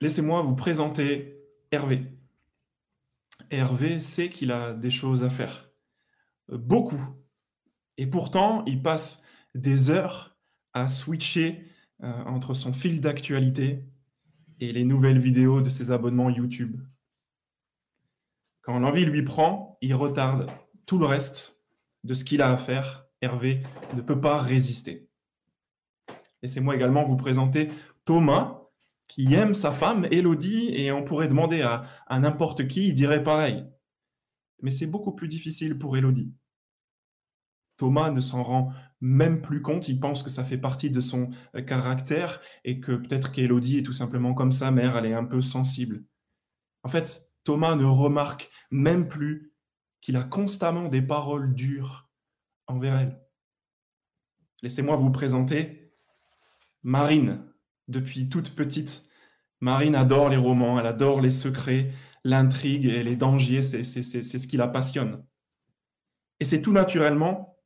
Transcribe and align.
laissez-moi 0.00 0.42
vous 0.42 0.54
présenter 0.54 1.36
Hervé. 1.70 2.06
Hervé 3.50 4.00
sait 4.00 4.30
qu'il 4.30 4.52
a 4.52 4.72
des 4.74 4.90
choses 4.90 5.24
à 5.24 5.30
faire. 5.30 5.70
Beaucoup. 6.48 7.00
Et 7.96 8.06
pourtant, 8.06 8.64
il 8.66 8.82
passe 8.82 9.22
des 9.54 9.90
heures 9.90 10.38
à 10.72 10.88
switcher 10.88 11.64
euh, 12.02 12.24
entre 12.24 12.54
son 12.54 12.72
fil 12.72 13.00
d'actualité 13.00 13.84
et 14.60 14.72
les 14.72 14.84
nouvelles 14.84 15.18
vidéos 15.18 15.60
de 15.60 15.70
ses 15.70 15.90
abonnements 15.90 16.30
YouTube. 16.30 16.80
Quand 18.62 18.78
l'envie 18.78 19.04
lui 19.04 19.22
prend, 19.22 19.78
il 19.80 19.94
retarde 19.94 20.50
tout 20.86 20.98
le 20.98 21.06
reste 21.06 21.64
de 22.04 22.14
ce 22.14 22.24
qu'il 22.24 22.42
a 22.42 22.52
à 22.52 22.56
faire. 22.56 23.06
Hervé 23.20 23.62
ne 23.94 24.00
peut 24.00 24.20
pas 24.20 24.38
résister. 24.38 25.08
Laissez-moi 26.42 26.76
également 26.76 27.04
vous 27.04 27.16
présenter 27.16 27.70
Thomas, 28.04 28.67
qui 29.08 29.34
aime 29.34 29.54
sa 29.54 29.72
femme, 29.72 30.06
Elodie, 30.10 30.70
et 30.74 30.92
on 30.92 31.02
pourrait 31.02 31.28
demander 31.28 31.62
à, 31.62 31.82
n'importe 32.18 32.68
qui, 32.68 32.88
il 32.88 32.94
dirait 32.94 33.24
pareil. 33.24 33.64
Mais 34.60 34.70
c'est 34.70 34.86
beaucoup 34.86 35.14
plus 35.14 35.28
difficile 35.28 35.78
pour 35.78 35.96
Elodie. 35.96 36.32
Thomas 37.78 38.10
ne 38.10 38.20
s'en 38.20 38.42
rend 38.42 38.72
même 39.00 39.40
plus 39.40 39.62
compte, 39.62 39.88
il 39.88 40.00
pense 40.00 40.22
que 40.22 40.30
ça 40.30 40.44
fait 40.44 40.58
partie 40.58 40.90
de 40.90 41.00
son 41.00 41.30
euh, 41.54 41.62
caractère 41.62 42.40
et 42.64 42.80
que 42.80 42.92
peut-être 42.92 43.30
qu'Elodie 43.30 43.78
est 43.78 43.82
tout 43.84 43.92
simplement 43.92 44.34
comme 44.34 44.50
sa 44.50 44.72
mère, 44.72 44.96
elle 44.96 45.06
est 45.06 45.14
un 45.14 45.24
peu 45.24 45.40
sensible. 45.40 46.04
En 46.82 46.88
fait, 46.88 47.30
Thomas 47.44 47.76
ne 47.76 47.84
remarque 47.84 48.50
même 48.72 49.08
plus 49.08 49.54
qu'il 50.00 50.16
a 50.16 50.24
constamment 50.24 50.88
des 50.88 51.02
paroles 51.02 51.54
dures 51.54 52.10
envers 52.66 52.98
elle. 52.98 53.20
Laissez-moi 54.62 54.96
vous 54.96 55.10
présenter 55.10 55.92
Marine. 56.82 57.44
Depuis 57.88 58.28
toute 58.28 58.54
petite, 58.54 59.06
Marine 59.60 59.94
adore 59.94 60.28
les 60.28 60.36
romans, 60.36 60.78
elle 60.78 60.86
adore 60.86 61.20
les 61.20 61.30
secrets, 61.30 61.90
l'intrigue 62.22 62.84
et 62.86 63.02
les 63.02 63.16
dangers, 63.16 63.62
c'est 63.62 63.82
ce 63.82 64.46
qui 64.46 64.56
la 64.56 64.68
passionne. 64.68 65.24
Et 66.40 66.44
c'est 66.44 66.62
tout 66.62 66.72
naturellement 66.72 67.56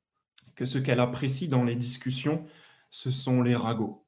que 0.55 0.65
ce 0.65 0.79
qu'elle 0.79 1.01
apprécie 1.01 1.49
dans 1.49 1.65
les 1.65 1.77
discussions, 1.77 2.45
ce 2.91 3.11
sont 3.11 3.43
les 3.43 3.57
ragots 3.57 4.07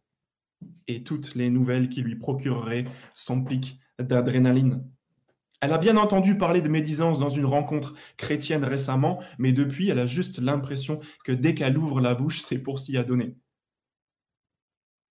et 0.87 1.03
toutes 1.03 1.35
les 1.35 1.51
nouvelles 1.51 1.89
qui 1.89 2.01
lui 2.03 2.17
procureraient 2.17 2.85
son 3.13 3.43
pic 3.43 3.81
d'adrénaline. 3.99 4.89
Elle 5.61 5.73
a 5.73 5.79
bien 5.79 5.97
entendu 5.97 6.37
parler 6.37 6.63
de 6.63 6.69
médisance 6.69 7.19
dans 7.19 7.31
une 7.31 7.47
rencontre 7.47 7.95
chrétienne 8.17 8.65
récemment, 8.65 9.23
mais 9.39 9.53
depuis, 9.53 9.89
elle 9.89 9.99
a 9.99 10.07
juste 10.07 10.39
l'impression 10.39 11.01
que 11.25 11.33
dès 11.33 11.55
qu'elle 11.55 11.79
ouvre 11.79 12.01
la 12.01 12.15
bouche, 12.15 12.41
c'est 12.41 12.59
pour 12.59 12.79
s'y 12.79 12.97
adonner. 12.97 13.37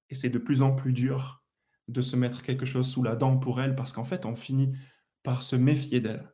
Et 0.09 0.16
c'est 0.16 0.30
de 0.30 0.40
plus 0.40 0.62
en 0.62 0.73
plus 0.73 0.94
dur 0.94 1.44
de 1.88 2.02
se 2.02 2.16
mettre 2.16 2.44
quelque 2.44 2.66
chose 2.66 2.90
sous 2.90 3.04
la 3.04 3.16
dent 3.16 3.38
pour 3.38 3.62
elle, 3.62 3.76
parce 3.76 3.92
qu'en 3.92 4.04
fait, 4.04 4.26
on 4.26 4.36
finit 4.36 4.73
par 5.23 5.42
se 5.44 5.56
méfier 5.56 6.00
d'elle. 6.02 6.34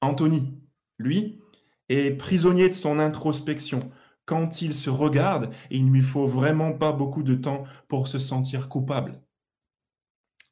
Anthony, 0.00 0.60
lui, 0.98 1.40
est 1.88 2.12
prisonnier 2.16 2.68
de 2.68 2.74
son 2.74 2.98
introspection. 2.98 3.90
Quand 4.24 4.62
il 4.62 4.74
se 4.74 4.90
regarde, 4.90 5.52
il 5.70 5.86
ne 5.86 5.90
lui 5.90 6.02
faut 6.02 6.26
vraiment 6.26 6.72
pas 6.72 6.92
beaucoup 6.92 7.22
de 7.22 7.34
temps 7.34 7.64
pour 7.88 8.06
se 8.06 8.18
sentir 8.18 8.68
coupable. 8.68 9.20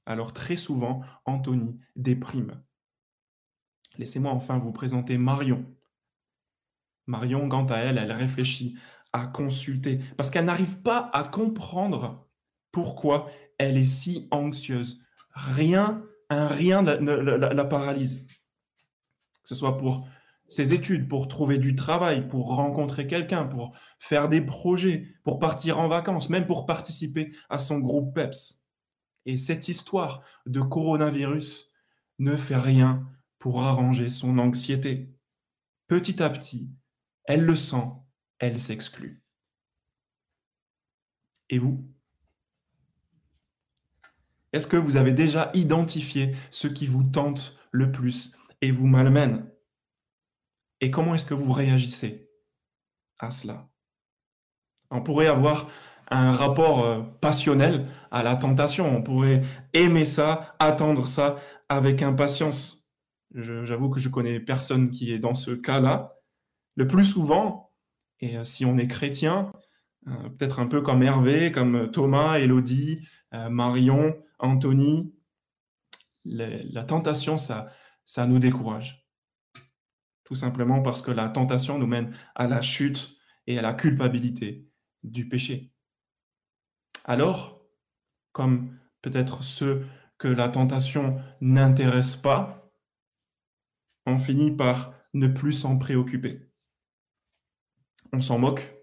Alors 0.05 0.33
très 0.33 0.57
souvent, 0.57 1.03
Anthony 1.27 1.79
déprime. 1.95 2.63
Laissez-moi 3.99 4.33
enfin 4.33 4.59
vous 4.59 4.73
présenter 4.73 5.19
Marion. 5.19 5.65
Marion, 7.07 7.49
quant 7.49 7.67
à 7.67 7.77
elle, 7.77 7.99
elle 7.99 8.13
réfléchit 8.13 8.77
à 9.21 9.27
consulter 9.27 10.01
parce 10.17 10.31
qu'elle 10.31 10.45
n'arrive 10.45 10.83
pas 10.83 11.11
à 11.13 11.25
comprendre 11.25 12.29
pourquoi 12.73 13.31
elle 13.59 13.77
est 13.77 13.85
si 13.85 14.29
anxieuse. 14.31 15.01
Rien, 15.35 16.03
un 16.31 16.49
rien 16.49 16.83
ne 16.83 17.13
la, 17.13 17.53
la 17.53 17.65
paralyse. 17.65 18.27
Que 19.43 19.49
ce 19.49 19.55
soit 19.55 19.77
pour 19.77 20.07
ses 20.49 20.73
études, 20.73 21.09
pour 21.09 21.29
trouver 21.29 21.59
du 21.59 21.75
travail, 21.75 22.27
pour 22.27 22.55
rencontrer 22.57 23.07
quelqu'un, 23.07 23.45
pour 23.45 23.77
faire 23.99 24.29
des 24.29 24.41
projets, 24.41 25.07
pour 25.23 25.39
partir 25.39 25.79
en 25.79 25.89
vacances, 25.89 26.31
même 26.31 26.47
pour 26.47 26.67
participer 26.67 27.33
à 27.51 27.59
son 27.59 27.79
groupe 27.79 28.15
PEPS. 28.15 28.65
Et 29.27 29.37
cette 29.37 29.69
histoire 29.69 30.23
de 30.47 30.61
coronavirus 30.61 31.75
ne 32.19 32.37
fait 32.37 32.57
rien 32.57 33.07
pour 33.39 33.63
arranger 33.63 34.09
son 34.09 34.39
anxiété. 34.39 35.15
Petit 35.87 36.23
à 36.23 36.31
petit, 36.31 36.71
elle 37.25 37.45
le 37.45 37.55
sent, 37.55 37.93
elle 38.39 38.59
s'exclut. 38.59 39.23
Et 41.51 41.59
vous? 41.59 41.89
Est-ce 44.53 44.67
que 44.67 44.77
vous 44.77 44.97
avez 44.97 45.13
déjà 45.13 45.51
identifié 45.55 46.35
ce 46.51 46.69
qui 46.69 46.87
vous 46.87 47.05
tente 47.05 47.59
le 47.71 47.93
plus 47.93 48.37
et 48.61 48.71
vous 48.71 48.87
malmène? 48.87 49.51
Et 50.81 50.91
comment 50.91 51.15
est-ce 51.15 51.27
que 51.27 51.35
vous 51.35 51.53
réagissez 51.53 52.31
à 53.19 53.31
cela? 53.31 53.69
On 54.91 55.03
pourrait 55.03 55.27
avoir 55.27 55.69
un 56.11 56.33
rapport 56.33 56.85
euh, 56.85 57.03
passionnel 57.21 57.89
à 58.11 58.23
la 58.23 58.37
tentation. 58.37 58.87
On 58.87 59.03
pourrait 59.03 59.43
aimer 59.75 60.07
ça, 60.07 60.57
attendre 60.59 61.07
ça 61.07 61.37
avec 61.69 62.03
impatience. 62.03 62.91
J'avoue 63.35 63.91
que 63.91 64.01
je 64.01 64.09
connais 64.09 64.41
personne 64.41 64.91
qui 64.91 65.13
est 65.13 65.19
dans 65.19 65.35
ce 65.35 65.51
cas-là. 65.51 66.15
Le 66.77 66.87
plus 66.87 67.05
souvent, 67.05 67.68
et 68.21 68.37
euh, 68.37 68.45
si 68.45 68.65
on 68.65 68.79
est 68.79 68.89
chrétien, 68.89 69.53
euh, 70.07 70.29
peut-être 70.31 70.61
un 70.61 70.67
peu 70.67 70.81
comme 70.81 71.03
Hervé, 71.03 71.53
comme 71.53 71.91
Thomas, 71.91 72.39
Elodie, 72.39 73.07
Marion, 73.51 74.17
Anthony, 74.39 75.15
la 76.25 76.83
tentation, 76.85 77.37
ça 77.37 78.27
nous 78.27 78.39
décourage 78.39 79.09
tout 80.29 80.35
simplement 80.35 80.83
parce 80.83 81.01
que 81.01 81.11
la 81.11 81.31
tentation 81.31 81.79
nous 81.79 81.87
mène 81.87 82.15
à 82.35 82.47
la 82.47 82.61
chute 82.61 83.17
et 83.47 83.59
à 83.59 83.63
la 83.63 83.73
culpabilité 83.73 84.69
du 85.03 85.27
péché. 85.27 85.73
Alors, 87.07 87.65
comme 88.33 88.79
peut-être 89.01 89.43
ceux 89.43 89.87
que 90.19 90.29
la 90.29 90.51
tentation 90.51 91.19
n'intéresse 91.41 92.15
pas, 92.15 92.71
on 94.05 94.19
finit 94.19 94.55
par 94.55 94.93
ne 95.15 95.29
plus 95.29 95.55
s'en 95.55 95.79
préoccuper. 95.79 96.48
On 98.13 98.21
s'en 98.21 98.39
moque, 98.39 98.77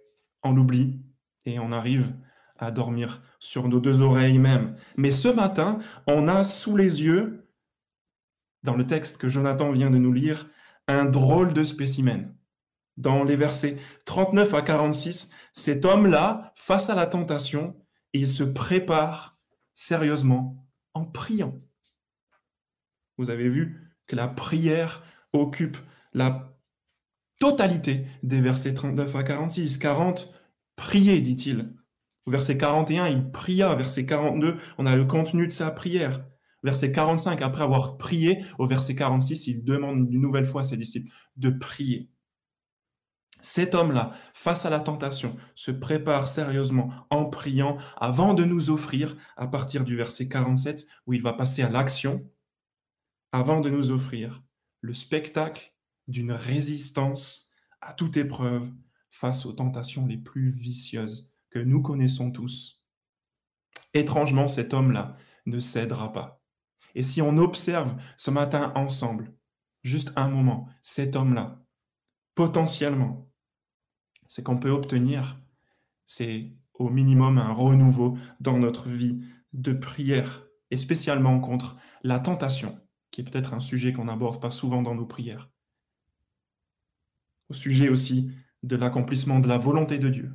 on 0.44 0.54
l'oublie 0.54 1.02
et 1.46 1.60
on 1.60 1.72
arrive 1.72 2.14
à 2.58 2.72
dormir 2.72 3.22
sur 3.40 3.68
nos 3.68 3.80
deux 3.80 4.02
oreilles 4.02 4.40
même. 4.40 4.76
Mais 4.98 5.12
ce 5.12 5.28
matin, 5.28 5.80
on 6.08 6.28
a 6.28 6.44
sous 6.44 6.78
les 6.78 7.02
yeux, 7.02 7.48
dans 8.64 8.76
le 8.76 8.88
texte 8.88 9.18
que 9.18 9.28
Jonathan 9.28 9.72
vient 9.72 9.92
de 9.92 9.98
nous 9.98 10.14
lire, 10.14 10.50
un 10.88 11.06
drôle 11.06 11.54
de 11.54 11.64
spécimen. 11.64 12.36
Dans 12.98 13.24
les 13.24 13.36
versets 13.36 13.78
39 14.06 14.54
à 14.54 14.62
46, 14.62 15.32
cet 15.54 15.84
homme-là, 15.84 16.54
face 16.56 16.90
à 16.90 16.96
la 16.96 17.08
tentation, 17.08 17.76
il 18.14 18.28
se 18.28 18.44
prépare 18.44 19.38
sérieusement 19.74 20.66
en 20.94 21.06
priant. 21.06 21.60
Vous 23.18 23.30
avez 23.30 23.50
vu 23.50 23.94
que 24.08 24.16
la 24.16 24.28
prière 24.28 25.04
occupe 25.34 25.78
la 26.14 26.55
totalité 27.40 28.06
des 28.24 28.42
versets 28.42 28.74
39 28.74 29.16
à 29.16 29.24
46. 29.24 29.78
40, 29.78 30.34
priez, 30.76 31.22
dit-il. 31.22 31.74
Au 32.26 32.32
verset 32.32 32.58
41, 32.58 33.08
il 33.08 33.32
pria. 33.32 33.74
Verset 33.76 34.06
42, 34.06 34.58
on 34.78 34.86
a 34.86 34.96
le 34.96 35.06
contenu 35.06 35.48
de 35.48 35.54
sa 35.54 35.72
prière. 35.72 36.26
Verset 36.64 36.92
45, 36.92 37.44
après 37.44 37.64
avoir 37.64 37.98
prié, 37.98 38.44
au 38.58 38.66
verset 38.66 38.96
46, 38.96 39.48
il 39.48 39.64
demande 39.64 40.12
une 40.12 40.22
nouvelle 40.22 40.48
fois 40.48 40.62
à 40.62 40.64
ses 40.64 40.78
disciples 40.78 41.12
de 41.38 41.52
prier. 41.52 42.10
Cet 43.40 43.76
homme-là, 43.76 44.14
face 44.34 44.66
à 44.66 44.72
la 44.72 44.80
tentation, 44.80 45.36
se 45.54 45.70
prépare 45.70 46.28
sérieusement 46.28 46.90
en 47.12 47.26
priant 47.26 47.78
avant 47.98 48.34
de 48.34 48.44
nous 48.44 48.72
offrir, 48.72 49.16
à 49.38 49.46
partir 49.46 49.84
du 49.84 49.96
verset 49.96 50.28
47, 50.28 50.88
où 51.06 51.14
il 51.14 51.22
va 51.22 51.34
passer 51.34 51.62
à 51.62 51.70
l'action, 51.70 52.28
avant 53.32 53.62
de 53.62 53.70
nous 53.70 53.92
offrir 53.92 54.42
le 54.82 54.96
spectacle 54.96 55.75
d'une 56.08 56.32
résistance 56.32 57.54
à 57.82 57.94
toute 57.94 58.18
épreuve 58.18 58.72
face 59.10 59.46
aux 59.46 59.54
tentations 59.54 60.06
les 60.06 60.18
plus 60.18 60.50
vicieuses 60.50 61.32
que 61.50 61.60
nous 61.60 61.82
connaissons 61.82 62.32
tous. 62.32 62.84
Étrangement, 63.94 64.48
cet 64.48 64.74
homme-là 64.74 65.16
ne 65.46 65.60
cédera 65.60 66.12
pas. 66.12 66.42
Et 66.96 67.04
si 67.04 67.22
on 67.22 67.38
observe 67.38 67.96
ce 68.18 68.32
matin 68.32 68.72
ensemble, 68.76 69.34
juste 69.84 70.12
un 70.16 70.30
moment, 70.30 70.68
cet 70.82 71.16
homme-là, 71.16 71.64
potentiellement, 72.36 73.32
ce 74.28 74.42
qu'on 74.42 74.58
peut 74.58 74.70
obtenir, 74.70 75.40
c'est 76.06 76.52
au 76.74 76.90
minimum 76.90 77.38
un 77.38 77.54
renouveau 77.54 78.18
dans 78.40 78.58
notre 78.58 78.90
vie 78.90 79.22
de 79.54 79.72
prière, 79.72 80.46
et 80.72 80.78
spécialement 80.78 81.40
contre 81.40 81.78
la 82.04 82.20
tentation, 82.20 82.80
qui 83.12 83.22
est 83.22 83.24
peut-être 83.24 83.54
un 83.54 83.60
sujet 83.60 83.94
qu'on 83.94 84.06
n'aborde 84.06 84.42
pas 84.42 84.52
souvent 84.52 84.82
dans 84.82 84.96
nos 84.96 85.06
prières. 85.06 85.50
Au 87.50 87.54
sujet 87.54 87.90
aussi 87.90 88.32
de 88.64 88.76
l'accomplissement 88.76 89.40
de 89.40 89.48
la 89.48 89.58
volonté 89.58 89.98
de 89.98 90.10
Dieu. 90.10 90.34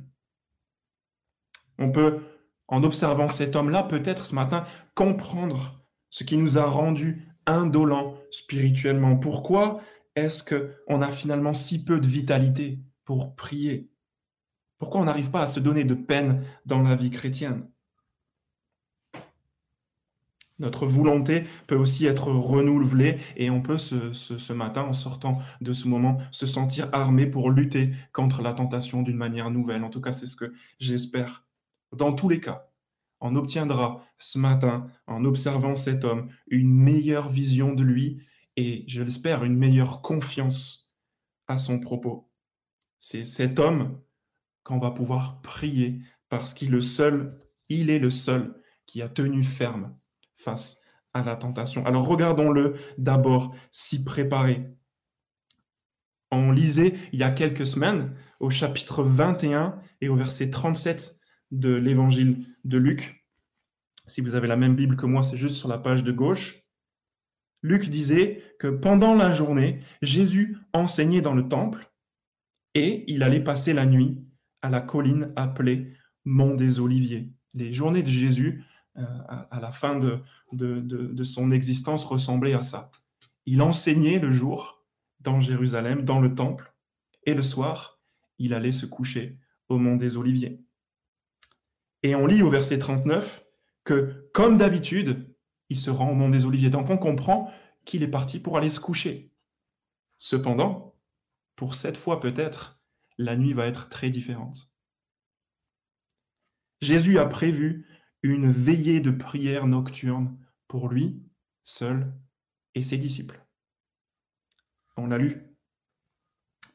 On 1.77 1.91
peut 1.91 2.19
en 2.67 2.83
observant 2.83 3.27
cet 3.27 3.55
homme-là, 3.55 3.83
peut-être 3.83 4.25
ce 4.25 4.35
matin, 4.35 4.65
comprendre 4.95 5.83
ce 6.09 6.23
qui 6.23 6.37
nous 6.37 6.57
a 6.57 6.65
rendus 6.65 7.27
indolents 7.45 8.15
spirituellement. 8.31 9.17
Pourquoi 9.17 9.81
est-ce 10.15 10.43
qu'on 10.43 11.01
a 11.01 11.11
finalement 11.11 11.53
si 11.53 11.83
peu 11.83 11.99
de 11.99 12.07
vitalité 12.07 12.79
pour 13.03 13.35
prier? 13.35 13.91
Pourquoi 14.77 15.01
on 15.01 15.05
n'arrive 15.05 15.31
pas 15.31 15.43
à 15.43 15.47
se 15.47 15.59
donner 15.59 15.83
de 15.83 15.93
peine 15.93 16.45
dans 16.65 16.81
la 16.81 16.95
vie 16.95 17.11
chrétienne? 17.11 17.69
Notre 20.61 20.85
volonté 20.85 21.43
peut 21.67 21.75
aussi 21.75 22.05
être 22.05 22.31
renouvelée 22.31 23.17
et 23.35 23.49
on 23.49 23.61
peut 23.61 23.77
ce, 23.77 24.13
ce, 24.13 24.53
matin, 24.53 24.83
en 24.83 24.93
sortant 24.93 25.39
de 25.59 25.73
ce 25.73 25.87
moment, 25.87 26.17
se 26.31 26.45
sentir 26.45 26.87
armé 26.93 27.25
pour 27.25 27.49
lutter 27.49 27.91
contre 28.13 28.41
la 28.41 28.53
tentation 28.53 29.01
d'une 29.01 29.17
manière 29.17 29.51
nouvelle. 29.51 29.83
En 29.83 29.89
tout 29.89 30.01
cas, 30.01 30.13
c'est 30.13 30.27
ce 30.27 30.37
que 30.37 30.53
j'espère. 30.79 31.45
Dans 31.91 32.13
tous 32.13 32.29
les 32.29 32.39
cas, 32.39 32.69
on 33.19 33.35
obtiendra 33.35 34.03
ce 34.17 34.37
matin, 34.37 34.87
en 35.07 35.25
observant 35.25 35.75
cet 35.75 36.05
homme, 36.05 36.29
une 36.47 36.73
meilleure 36.73 37.29
vision 37.29 37.73
de 37.73 37.83
lui 37.83 38.21
et, 38.55 38.83
je 38.87 39.03
l'espère, 39.03 39.43
une 39.43 39.57
meilleure 39.57 40.01
confiance 40.01 40.91
à 41.47 41.57
son 41.57 41.79
propos. 41.79 42.29
C'est 42.99 43.25
cet 43.25 43.59
homme 43.59 43.99
qu'on 44.63 44.79
va 44.79 44.91
pouvoir 44.91 45.41
prier 45.41 46.01
parce 46.29 46.53
qu'il 46.53 46.69
est 46.69 46.71
le 46.71 46.81
seul, 46.81 47.39
est 47.69 47.99
le 47.99 48.09
seul 48.09 48.61
qui 48.85 49.01
a 49.01 49.09
tenu 49.09 49.43
ferme 49.43 49.95
face 50.41 50.81
à 51.13 51.23
la 51.23 51.35
tentation. 51.35 51.85
Alors 51.85 52.07
regardons-le 52.07 52.75
d'abord 52.97 53.55
s'y 53.71 54.03
préparer. 54.03 54.71
On 56.31 56.51
lisait 56.51 56.93
il 57.11 57.19
y 57.19 57.23
a 57.23 57.31
quelques 57.31 57.65
semaines 57.65 58.15
au 58.39 58.49
chapitre 58.49 59.03
21 59.03 59.79
et 59.99 60.09
au 60.09 60.15
verset 60.15 60.49
37 60.49 61.19
de 61.51 61.73
l'évangile 61.73 62.45
de 62.63 62.77
Luc. 62.77 63.27
Si 64.07 64.21
vous 64.21 64.35
avez 64.35 64.47
la 64.47 64.55
même 64.55 64.75
Bible 64.75 64.95
que 64.95 65.05
moi, 65.05 65.23
c'est 65.23 65.37
juste 65.37 65.55
sur 65.55 65.67
la 65.67 65.77
page 65.77 66.03
de 66.03 66.11
gauche. 66.11 66.63
Luc 67.61 67.89
disait 67.89 68.41
que 68.59 68.67
pendant 68.67 69.13
la 69.13 69.31
journée, 69.31 69.81
Jésus 70.01 70.57
enseignait 70.73 71.21
dans 71.21 71.35
le 71.35 71.47
temple 71.47 71.91
et 72.73 73.03
il 73.11 73.23
allait 73.23 73.43
passer 73.43 73.73
la 73.73 73.85
nuit 73.85 74.17
à 74.61 74.69
la 74.69 74.81
colline 74.81 75.31
appelée 75.35 75.93
Mont 76.23 76.55
des 76.55 76.79
Oliviers. 76.79 77.31
Les 77.53 77.73
journées 77.73 78.03
de 78.03 78.09
Jésus 78.09 78.63
à, 78.95 79.59
la 79.61 79.71
fin 79.71 79.97
de, 79.97 80.21
de, 80.51 81.23
son 81.23 81.51
existence 81.51 82.05
ressemblait 82.05 82.53
à 82.53 82.61
ça. 82.61 82.91
Il 83.45 83.61
enseignait 83.61 84.19
le 84.19 84.31
jour 84.31 84.83
dans 85.19 85.39
Jérusalem, 85.39 86.03
dans 86.03 86.19
le 86.19 86.35
temple, 86.35 86.73
et 87.25 87.33
le 87.33 87.41
soir, 87.41 87.99
il 88.39 88.53
allait 88.53 88.71
se 88.71 88.85
coucher 88.85 89.37
au 89.69 89.77
mont 89.77 89.95
des 89.95 90.17
Oliviers. 90.17 90.63
Et 92.03 92.15
on 92.15 92.25
lit 92.25 92.41
au 92.41 92.49
verset 92.49 92.79
39 92.79 93.45
que, 93.83 94.29
comme 94.33 94.57
d'habitude, 94.57 95.35
il 95.69 95.77
se 95.77 95.89
rend 95.89 96.11
au 96.11 96.15
mont 96.15 96.29
des 96.29 96.45
Oliviers. 96.45 96.69
Donc 96.69 96.89
on 96.89 96.97
comprend 96.97 97.51
qu'il 97.85 98.03
est 98.03 98.07
parti 98.07 98.39
pour 98.39 98.57
aller 98.57 98.69
se 98.69 98.79
coucher. 98.79 99.31
Cependant, 100.17 100.95
pour 101.55 101.75
cette 101.75 101.97
fois 101.97 102.19
peut-être, 102.19 102.81
la 103.17 103.35
nuit 103.35 103.53
va 103.53 103.67
être 103.67 103.89
très 103.89 104.09
différente. 104.09 104.71
Jésus 106.81 107.19
a 107.19 107.25
prévu 107.25 107.87
une 108.23 108.51
veillée 108.51 108.99
de 108.99 109.11
prière 109.11 109.67
nocturne 109.67 110.37
pour 110.67 110.89
lui 110.89 111.21
seul 111.63 112.13
et 112.75 112.81
ses 112.81 112.97
disciples. 112.97 113.45
On 114.97 115.07
l'a 115.07 115.17
lu. 115.17 115.43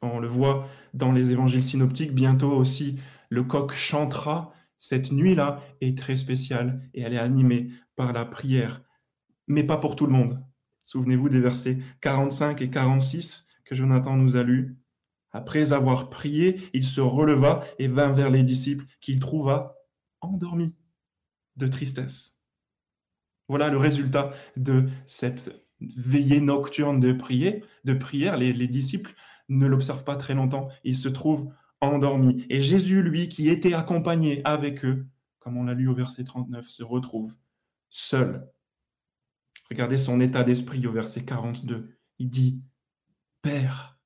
On 0.03 0.19
le 0.19 0.29
voit 0.29 0.69
dans 0.95 1.13
les 1.13 1.33
évangiles 1.33 1.63
synoptiques. 1.63 2.15
Bientôt 2.15 2.53
aussi, 2.53 2.99
le 3.31 3.45
coq 3.45 3.73
chantera. 3.75 4.53
Cette 4.79 5.11
nuit-là 5.11 5.61
est 5.81 5.97
très 5.97 6.17
spéciale 6.17 6.89
et 6.93 7.01
elle 7.01 7.15
est 7.15 7.19
animée 7.19 7.71
par 7.95 8.13
la 8.13 8.27
prière, 8.27 8.83
mais 9.47 9.65
pas 9.65 9.79
pour 9.79 9.97
tout 9.97 10.07
le 10.07 10.13
monde. 10.13 10.45
Souvenez-vous 10.83 11.31
des 11.31 11.41
versets 11.41 11.79
45 12.03 12.61
et 12.61 12.71
46 12.71 13.49
que 13.65 13.75
Jonathan 13.75 14.17
nous 14.17 14.37
a 14.37 14.43
lus. 14.43 14.77
Après 15.33 15.73
avoir 15.73 16.11
prié, 16.11 16.61
il 16.75 16.85
se 16.85 17.01
releva 17.01 17.65
et 17.79 17.89
vint 17.89 18.11
vers 18.11 18.31
les 18.31 18.43
disciples 18.43 18.85
qu'il 19.01 19.19
trouva 19.19 19.75
endormis 20.21 20.75
de 21.57 21.67
tristesse. 21.67 22.39
Voilà 23.49 23.69
le 23.69 23.79
résultat 23.79 24.33
de 24.57 24.89
cette 25.07 25.53
veillée 25.81 26.41
nocturne 26.41 27.01
de 27.01 27.13
prière. 27.13 27.61
De 27.85 27.95
prière. 27.95 28.37
Les, 28.37 28.53
les 28.53 28.69
disciples 28.69 29.15
ne 29.49 29.67
l'observent 29.67 30.05
pas 30.05 30.17
très 30.17 30.35
longtemps. 30.35 30.69
Ils 30.85 30.97
se 30.97 31.09
trouvent 31.09 31.53
endormis. 31.81 32.45
Et 32.51 32.63
Jésus, 32.63 33.03
lui, 33.03 33.29
qui 33.29 33.49
était 33.49 33.75
accompagné 33.75 34.41
avec 34.45 34.85
eux, 34.85 35.07
comme 35.39 35.57
on 35.57 35.65
l'a 35.65 35.75
lu 35.75 35.89
au 35.89 35.95
verset 35.95 36.25
39, 36.25 36.67
se 36.69 36.83
retrouve 36.83 37.37
seul. 37.91 38.51
Regardez 39.71 39.99
son 39.99 40.21
état 40.21 40.45
d'esprit 40.45 40.87
au 40.87 40.93
verset 40.93 41.25
42. 41.25 41.97
Il 42.19 42.31
dit, 42.31 42.63
Père, 43.43 43.99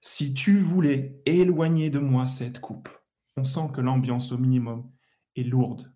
si 0.00 0.34
tu 0.34 0.58
voulais 0.58 1.20
éloigner 1.26 1.90
de 1.90 1.98
moi 1.98 2.26
cette 2.26 2.60
coupe, 2.60 2.88
on 3.36 3.44
sent 3.44 3.68
que 3.74 3.80
l'ambiance 3.80 4.32
au 4.32 4.38
minimum 4.38 4.90
est 5.34 5.42
lourde 5.42 5.95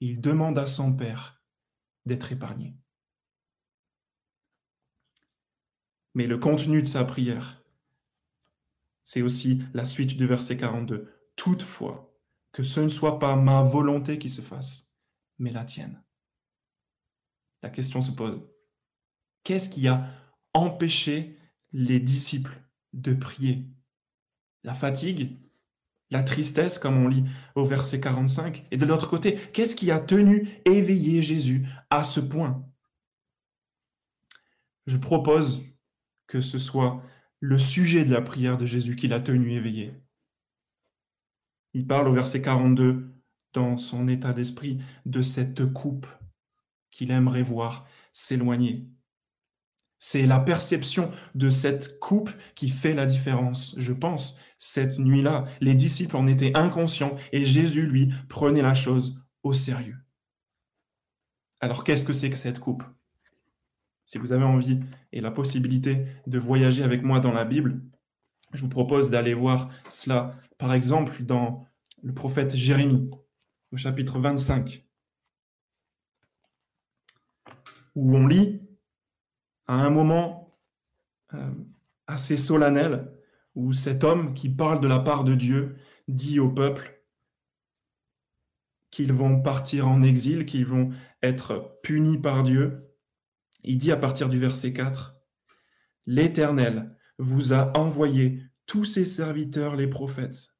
il 0.00 0.20
demande 0.20 0.58
à 0.58 0.66
son 0.66 0.94
Père 0.94 1.42
d'être 2.06 2.32
épargné. 2.32 2.76
Mais 6.14 6.26
le 6.26 6.38
contenu 6.38 6.82
de 6.82 6.88
sa 6.88 7.04
prière, 7.04 7.64
c'est 9.02 9.22
aussi 9.22 9.62
la 9.74 9.84
suite 9.84 10.16
du 10.16 10.26
verset 10.26 10.56
42. 10.56 11.12
Toutefois, 11.36 12.14
que 12.52 12.62
ce 12.62 12.80
ne 12.80 12.88
soit 12.88 13.18
pas 13.18 13.36
ma 13.36 13.62
volonté 13.62 14.18
qui 14.18 14.28
se 14.28 14.40
fasse, 14.40 14.92
mais 15.38 15.50
la 15.50 15.64
tienne. 15.64 16.02
La 17.62 17.70
question 17.70 18.00
se 18.00 18.12
pose. 18.12 18.46
Qu'est-ce 19.42 19.68
qui 19.68 19.88
a 19.88 20.08
empêché 20.52 21.38
les 21.72 21.98
disciples 21.98 22.62
de 22.92 23.12
prier? 23.12 23.66
La 24.62 24.72
fatigue 24.72 25.43
la 26.14 26.22
tristesse, 26.22 26.78
comme 26.78 26.96
on 26.96 27.08
lit 27.08 27.24
au 27.56 27.64
verset 27.64 28.00
45. 28.00 28.66
Et 28.70 28.76
de 28.76 28.86
l'autre 28.86 29.08
côté, 29.08 29.36
qu'est-ce 29.52 29.76
qui 29.76 29.90
a 29.90 30.00
tenu 30.00 30.48
éveillé 30.64 31.20
Jésus 31.22 31.66
à 31.90 32.04
ce 32.04 32.20
point? 32.20 32.64
Je 34.86 34.96
propose 34.96 35.62
que 36.26 36.40
ce 36.40 36.56
soit 36.56 37.02
le 37.40 37.58
sujet 37.58 38.04
de 38.04 38.12
la 38.12 38.22
prière 38.22 38.56
de 38.56 38.64
Jésus 38.64 38.96
qui 38.96 39.08
l'a 39.08 39.20
tenu 39.20 39.52
éveillé. 39.52 39.92
Il 41.72 41.86
parle 41.86 42.06
au 42.06 42.12
verset 42.12 42.40
42, 42.40 43.12
dans 43.52 43.76
son 43.76 44.06
état 44.06 44.32
d'esprit, 44.32 44.80
de 45.04 45.20
cette 45.20 45.66
coupe 45.72 46.06
qu'il 46.92 47.10
aimerait 47.10 47.42
voir 47.42 47.88
s'éloigner. 48.12 48.88
C'est 50.06 50.26
la 50.26 50.38
perception 50.38 51.10
de 51.34 51.48
cette 51.48 51.98
coupe 51.98 52.30
qui 52.54 52.68
fait 52.68 52.92
la 52.92 53.06
différence. 53.06 53.74
Je 53.78 53.94
pense, 53.94 54.38
cette 54.58 54.98
nuit-là, 54.98 55.46
les 55.62 55.74
disciples 55.74 56.18
en 56.18 56.26
étaient 56.26 56.54
inconscients 56.54 57.16
et 57.32 57.46
Jésus, 57.46 57.86
lui, 57.86 58.12
prenait 58.28 58.60
la 58.60 58.74
chose 58.74 59.24
au 59.42 59.54
sérieux. 59.54 59.96
Alors 61.58 61.84
qu'est-ce 61.84 62.04
que 62.04 62.12
c'est 62.12 62.28
que 62.28 62.36
cette 62.36 62.60
coupe? 62.60 62.84
Si 64.04 64.18
vous 64.18 64.32
avez 64.32 64.44
envie 64.44 64.78
et 65.10 65.22
la 65.22 65.30
possibilité 65.30 66.04
de 66.26 66.38
voyager 66.38 66.82
avec 66.82 67.02
moi 67.02 67.18
dans 67.18 67.32
la 67.32 67.46
Bible, 67.46 67.80
je 68.52 68.60
vous 68.60 68.68
propose 68.68 69.08
d'aller 69.08 69.32
voir 69.32 69.70
cela, 69.88 70.38
par 70.58 70.74
exemple, 70.74 71.24
dans 71.24 71.66
le 72.02 72.12
prophète 72.12 72.54
Jérémie, 72.54 73.08
au 73.72 73.78
chapitre 73.78 74.18
25, 74.18 74.84
où 77.94 78.14
on 78.14 78.26
lit 78.26 78.60
à 79.66 79.74
un 79.74 79.90
moment 79.90 80.58
euh, 81.34 81.50
assez 82.06 82.36
solennel 82.36 83.10
où 83.54 83.72
cet 83.72 84.04
homme 84.04 84.34
qui 84.34 84.48
parle 84.48 84.80
de 84.80 84.88
la 84.88 84.98
part 84.98 85.24
de 85.24 85.34
Dieu 85.34 85.76
dit 86.08 86.40
au 86.40 86.50
peuple 86.50 87.02
qu'ils 88.90 89.12
vont 89.12 89.40
partir 89.40 89.88
en 89.88 90.02
exil, 90.02 90.46
qu'ils 90.46 90.66
vont 90.66 90.90
être 91.22 91.80
punis 91.82 92.18
par 92.18 92.44
Dieu. 92.44 92.90
Il 93.64 93.78
dit 93.78 93.90
à 93.90 93.96
partir 93.96 94.28
du 94.28 94.38
verset 94.38 94.72
4, 94.72 95.16
L'Éternel 96.06 96.96
vous 97.18 97.52
a 97.52 97.76
envoyé 97.76 98.42
tous 98.66 98.84
ses 98.84 99.04
serviteurs 99.04 99.76
les 99.76 99.86
prophètes. 99.86 100.54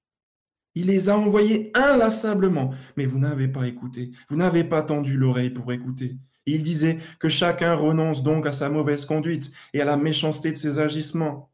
Il 0.74 0.86
les 0.86 1.08
a 1.08 1.16
envoyés 1.16 1.70
inlassablement, 1.74 2.74
mais 2.96 3.06
vous 3.06 3.18
n'avez 3.18 3.46
pas 3.46 3.66
écouté, 3.66 4.10
vous 4.28 4.36
n'avez 4.36 4.64
pas 4.64 4.82
tendu 4.82 5.16
l'oreille 5.16 5.50
pour 5.50 5.72
écouter. 5.72 6.18
Il 6.46 6.62
disait 6.62 6.98
que 7.18 7.28
chacun 7.28 7.74
renonce 7.74 8.22
donc 8.22 8.46
à 8.46 8.52
sa 8.52 8.68
mauvaise 8.68 9.04
conduite 9.04 9.52
et 9.72 9.80
à 9.80 9.84
la 9.84 9.96
méchanceté 9.96 10.52
de 10.52 10.56
ses 10.56 10.78
agissements. 10.78 11.50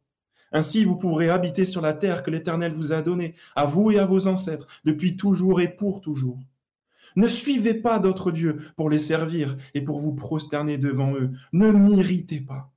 Ainsi 0.52 0.84
vous 0.84 0.96
pourrez 0.96 1.30
habiter 1.30 1.64
sur 1.64 1.80
la 1.80 1.92
terre 1.92 2.22
que 2.22 2.30
l'Éternel 2.30 2.72
vous 2.72 2.92
a 2.92 3.02
donnée, 3.02 3.36
à 3.54 3.66
vous 3.66 3.90
et 3.90 3.98
à 3.98 4.06
vos 4.06 4.26
ancêtres, 4.26 4.66
depuis 4.84 5.16
toujours 5.16 5.60
et 5.60 5.68
pour 5.76 6.00
toujours. 6.00 6.40
Ne 7.16 7.28
suivez 7.28 7.74
pas 7.74 7.98
d'autres 7.98 8.32
dieux 8.32 8.60
pour 8.76 8.90
les 8.90 8.98
servir 8.98 9.56
et 9.74 9.82
pour 9.82 10.00
vous 10.00 10.14
prosterner 10.14 10.78
devant 10.78 11.14
eux. 11.14 11.30
Ne 11.52 11.70
m'irritez 11.70 12.40
pas 12.40 12.72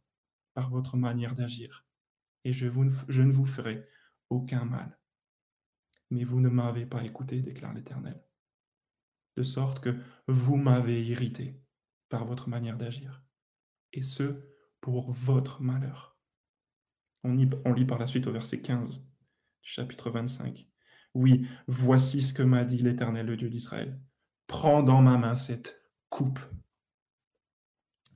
par 0.54 0.70
votre 0.70 0.98
manière 0.98 1.36
d'agir, 1.36 1.86
et 2.44 2.54
je, 2.54 2.68
je 3.10 3.22
ne 3.24 3.32
vous 3.32 3.46
ferai 3.46 3.88
aucun 4.30 4.66
mal. 4.66 5.00
Mais 6.12 6.24
vous 6.24 6.42
ne 6.42 6.50
m'avez 6.50 6.86
pas 6.86 7.04
écouté, 7.04 7.42
déclare 7.42 7.74
l'Éternel. 7.74 8.24
de 9.36 9.44
sorte 9.44 9.80
que 9.80 9.96
vous 10.28 10.58
m'avez 10.58 11.04
irrité 11.04 11.63
votre 12.22 12.50
manière 12.50 12.78
d'agir, 12.78 13.24
et 13.92 14.04
ce, 14.04 14.46
pour 14.82 15.12
votre 15.12 15.62
malheur. 15.62 16.18
On, 17.24 17.38
on 17.66 17.74
lit 17.74 17.86
par 17.86 18.00
la 18.00 18.06
suite 18.06 18.28
au 18.28 18.32
verset 18.32 18.62
15 18.62 19.00
du 19.00 19.70
chapitre 19.70 20.10
25. 20.10 20.68
Oui, 21.14 21.48
voici 21.68 22.22
ce 22.22 22.34
que 22.34 22.44
m'a 22.44 22.66
dit 22.66 22.78
l'Éternel, 22.78 23.28
le 23.28 23.38
Dieu 23.38 23.50
d'Israël. 23.50 24.00
Prends 24.48 24.84
dans 24.84 25.02
ma 25.02 25.18
main 25.18 25.36
cette 25.36 25.82
coupe 26.10 26.40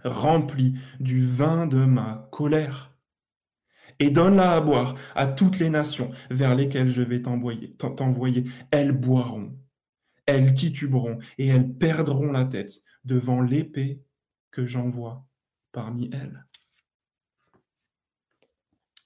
remplie 0.03 0.75
du 0.99 1.25
vin 1.25 1.67
de 1.67 1.85
ma 1.85 2.27
colère 2.31 2.97
et 3.99 4.11
donne-la 4.11 4.53
à 4.53 4.61
boire 4.61 4.95
à 5.15 5.27
toutes 5.27 5.59
les 5.59 5.69
nations 5.69 6.11
vers 6.29 6.55
lesquelles 6.55 6.89
je 6.89 7.01
vais 7.01 7.21
t'envoyer. 7.21 7.75
Elles 8.71 8.91
boiront, 8.91 9.57
elles 10.25 10.53
tituberont 10.53 11.17
et 11.37 11.47
elles 11.47 11.73
perdront 11.73 12.31
la 12.31 12.45
tête 12.45 12.81
devant 13.07 13.41
l'épée 13.41 14.03
que 14.51 14.65
j'envoie 14.65 15.25
parmi 15.71 16.09
elles. 16.13 16.45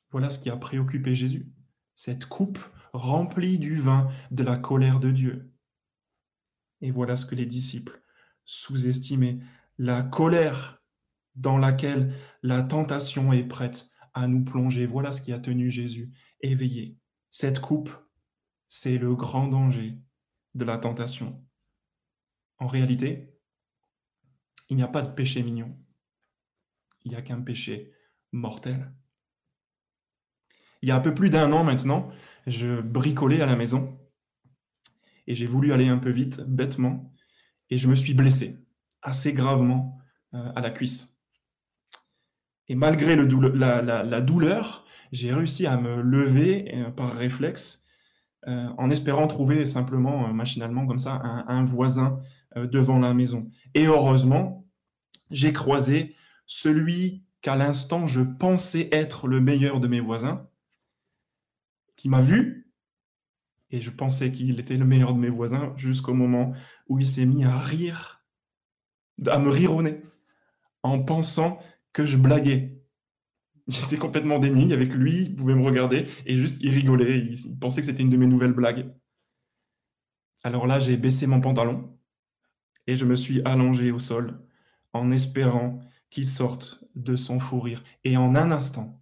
Voilà 0.10 0.29
ce 0.29 0.39
qui 0.39 0.50
a 0.50 0.58
préoccupé 0.58 1.15
Jésus, 1.15 1.50
cette 1.96 2.25
coupe 2.25 2.60
remplie 2.93 3.60
du 3.60 3.77
vin 3.77 4.10
de 4.31 4.43
la 4.43 4.58
colère 4.58 5.00
de 5.00 5.12
Dieu. 5.12 5.53
Et 6.81 6.91
voilà 6.91 7.15
ce 7.15 7.25
que 7.25 7.36
les 7.36 7.46
disciples 7.46 8.01
sous-estimaient, 8.43 9.39
la 9.77 10.03
colère 10.03 10.84
dans 11.36 11.58
laquelle 11.58 12.13
la 12.41 12.63
tentation 12.63 13.31
est 13.31 13.48
prête 13.48 13.91
à 14.13 14.27
nous 14.27 14.43
plonger. 14.43 14.86
Voilà 14.86 15.13
ce 15.13 15.22
qui 15.22 15.31
a 15.31 15.39
tenu 15.39 15.70
Jésus 15.70 16.12
éveillé. 16.41 16.98
Cette 17.29 17.60
coupe, 17.60 17.91
c'est 18.67 18.98
le 18.98 19.15
grand 19.15 19.48
danger 19.48 20.00
de 20.55 20.65
la 20.65 20.77
tentation. 20.77 21.46
En 22.58 22.67
réalité, 22.67 23.31
il 24.72 24.78
n'y 24.78 24.84
a 24.84 24.88
pas 24.88 25.01
de 25.01 25.10
péché 25.10 25.44
mignon. 25.44 25.78
Il 27.04 27.12
n'y 27.12 27.18
a 27.18 27.22
qu'un 27.22 27.42
péché 27.42 27.92
mortel. 28.32 28.94
Il 30.82 30.88
y 30.88 30.92
a 30.94 30.96
un 30.96 31.01
peu 31.01 31.13
plus 31.13 31.30
d'un 31.30 31.51
an 31.51 31.66
maintenant, 31.66 32.10
je 32.48 32.80
bricolais 32.80 33.42
à 33.42 33.46
la 33.46 33.58
maison 33.58 34.00
et 35.28 35.36
j'ai 35.36 35.46
voulu 35.46 35.74
aller 35.74 35.90
un 35.90 35.98
peu 35.98 36.10
vite, 36.10 36.40
bêtement, 36.48 37.13
et 37.70 37.78
je 37.78 37.90
me 37.90 37.96
suis 37.96 38.13
blessé 38.13 38.66
assez 39.01 39.34
gravement 39.34 40.00
euh, 40.34 40.51
à 40.56 40.62
la 40.62 40.72
cuisse. 40.72 41.22
Et 42.70 42.75
malgré 42.75 43.18
la, 43.18 44.22
douleur, 44.22 44.86
j'ai 45.12 45.34
réussi 45.34 45.68
à 45.68 45.75
me 45.75 46.01
lever 46.01 46.74
euh, 46.74 46.92
par 46.92 47.13
réflexe 47.13 47.86
euh, 48.48 48.70
en 48.78 48.90
espérant 48.90 49.28
trouver 49.28 49.66
simplement, 49.66 50.34
machinalement 50.34 50.88
comme 50.88 51.00
ça, 51.00 51.22
un, 51.48 51.63
voisin 51.66 52.20
devant 52.56 53.00
la 53.00 53.13
maison. 53.13 53.50
Et 53.75 53.86
heureusement, 53.86 54.61
j'ai 55.32 55.54
croisé 55.54 56.16
celui 56.46 57.24
qu'à 57.42 57.56
l'instant 57.56 58.08
je 58.08 58.22
pensais 58.22 58.90
être 58.92 59.28
le 59.28 59.42
meilleur 59.42 59.80
de 59.80 59.88
mes 59.88 60.00
voisins, 60.00 60.48
qui 61.96 62.10
m'a 62.10 62.22
vu, 62.22 62.72
et 63.72 63.82
je 63.82 63.90
pensais 63.90 64.32
qu'il 64.32 64.60
était 64.60 64.78
le 64.78 64.86
meilleur 64.86 65.14
de 65.14 65.20
mes 65.20 65.30
voisins 65.30 65.74
jusqu'au 65.78 66.14
moment 66.14 66.54
où 66.88 67.00
il 67.00 67.08
s'est 67.08 67.26
mis 67.26 67.44
à 67.44 67.58
rire, 67.58 68.24
à 69.28 69.40
me 69.40 69.50
rire 69.50 69.74
au 69.74 69.82
nez, 69.82 70.02
en 70.84 71.02
pensant 71.02 71.60
que 71.94 72.06
je 72.06 72.18
blaguais. 72.18 72.78
J'étais 73.68 73.98
complètement 73.98 74.40
démuni 74.40 74.74
avec 74.74 74.94
lui, 74.94 75.22
il 75.22 75.36
pouvait 75.36 75.56
me 75.56 75.64
regarder 75.64 76.08
et 76.26 76.36
juste 76.36 76.56
il 76.60 76.72
rigolait, 76.72 77.20
il 77.20 77.60
pensait 77.60 77.82
que 77.82 77.88
c'était 77.88 78.04
une 78.04 78.10
de 78.10 78.18
mes 78.18 78.28
nouvelles 78.28 78.54
blagues. 78.54 78.92
Alors 80.44 80.68
là, 80.68 80.80
j'ai 80.80 80.98
baissé 80.98 81.28
mon 81.28 81.40
pantalon 81.40 81.98
et 82.88 82.96
je 82.96 83.06
me 83.06 83.16
suis 83.16 83.42
allongé 83.46 83.92
au 83.92 84.00
sol 84.00 84.44
en 84.93 85.12
espérant 85.12 85.79
qu'il 86.10 86.25
sorte 86.25 86.83
de 86.95 87.15
son 87.15 87.39
fou 87.39 87.60
rire. 87.60 87.83
Et 88.03 88.17
en 88.17 88.36
un 88.36 88.51
instant, 88.51 89.01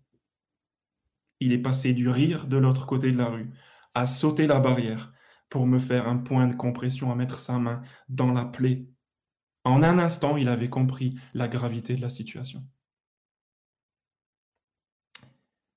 il 1.39 1.53
est 1.53 1.61
passé 1.61 1.93
du 1.93 2.09
rire 2.09 2.47
de 2.47 2.57
l'autre 2.57 2.85
côté 2.85 3.11
de 3.11 3.17
la 3.17 3.27
rue 3.27 3.49
à 3.93 4.05
sauter 4.05 4.47
la 4.47 4.59
barrière 4.59 5.13
pour 5.49 5.65
me 5.65 5.79
faire 5.79 6.07
un 6.07 6.17
point 6.17 6.47
de 6.47 6.55
compression, 6.55 7.11
à 7.11 7.15
mettre 7.15 7.39
sa 7.39 7.57
main 7.57 7.81
dans 8.07 8.31
la 8.31 8.45
plaie. 8.45 8.85
En 9.63 9.83
un 9.83 9.97
instant, 9.97 10.37
il 10.37 10.47
avait 10.47 10.69
compris 10.69 11.19
la 11.33 11.47
gravité 11.47 11.95
de 11.95 12.01
la 12.01 12.09
situation. 12.09 12.63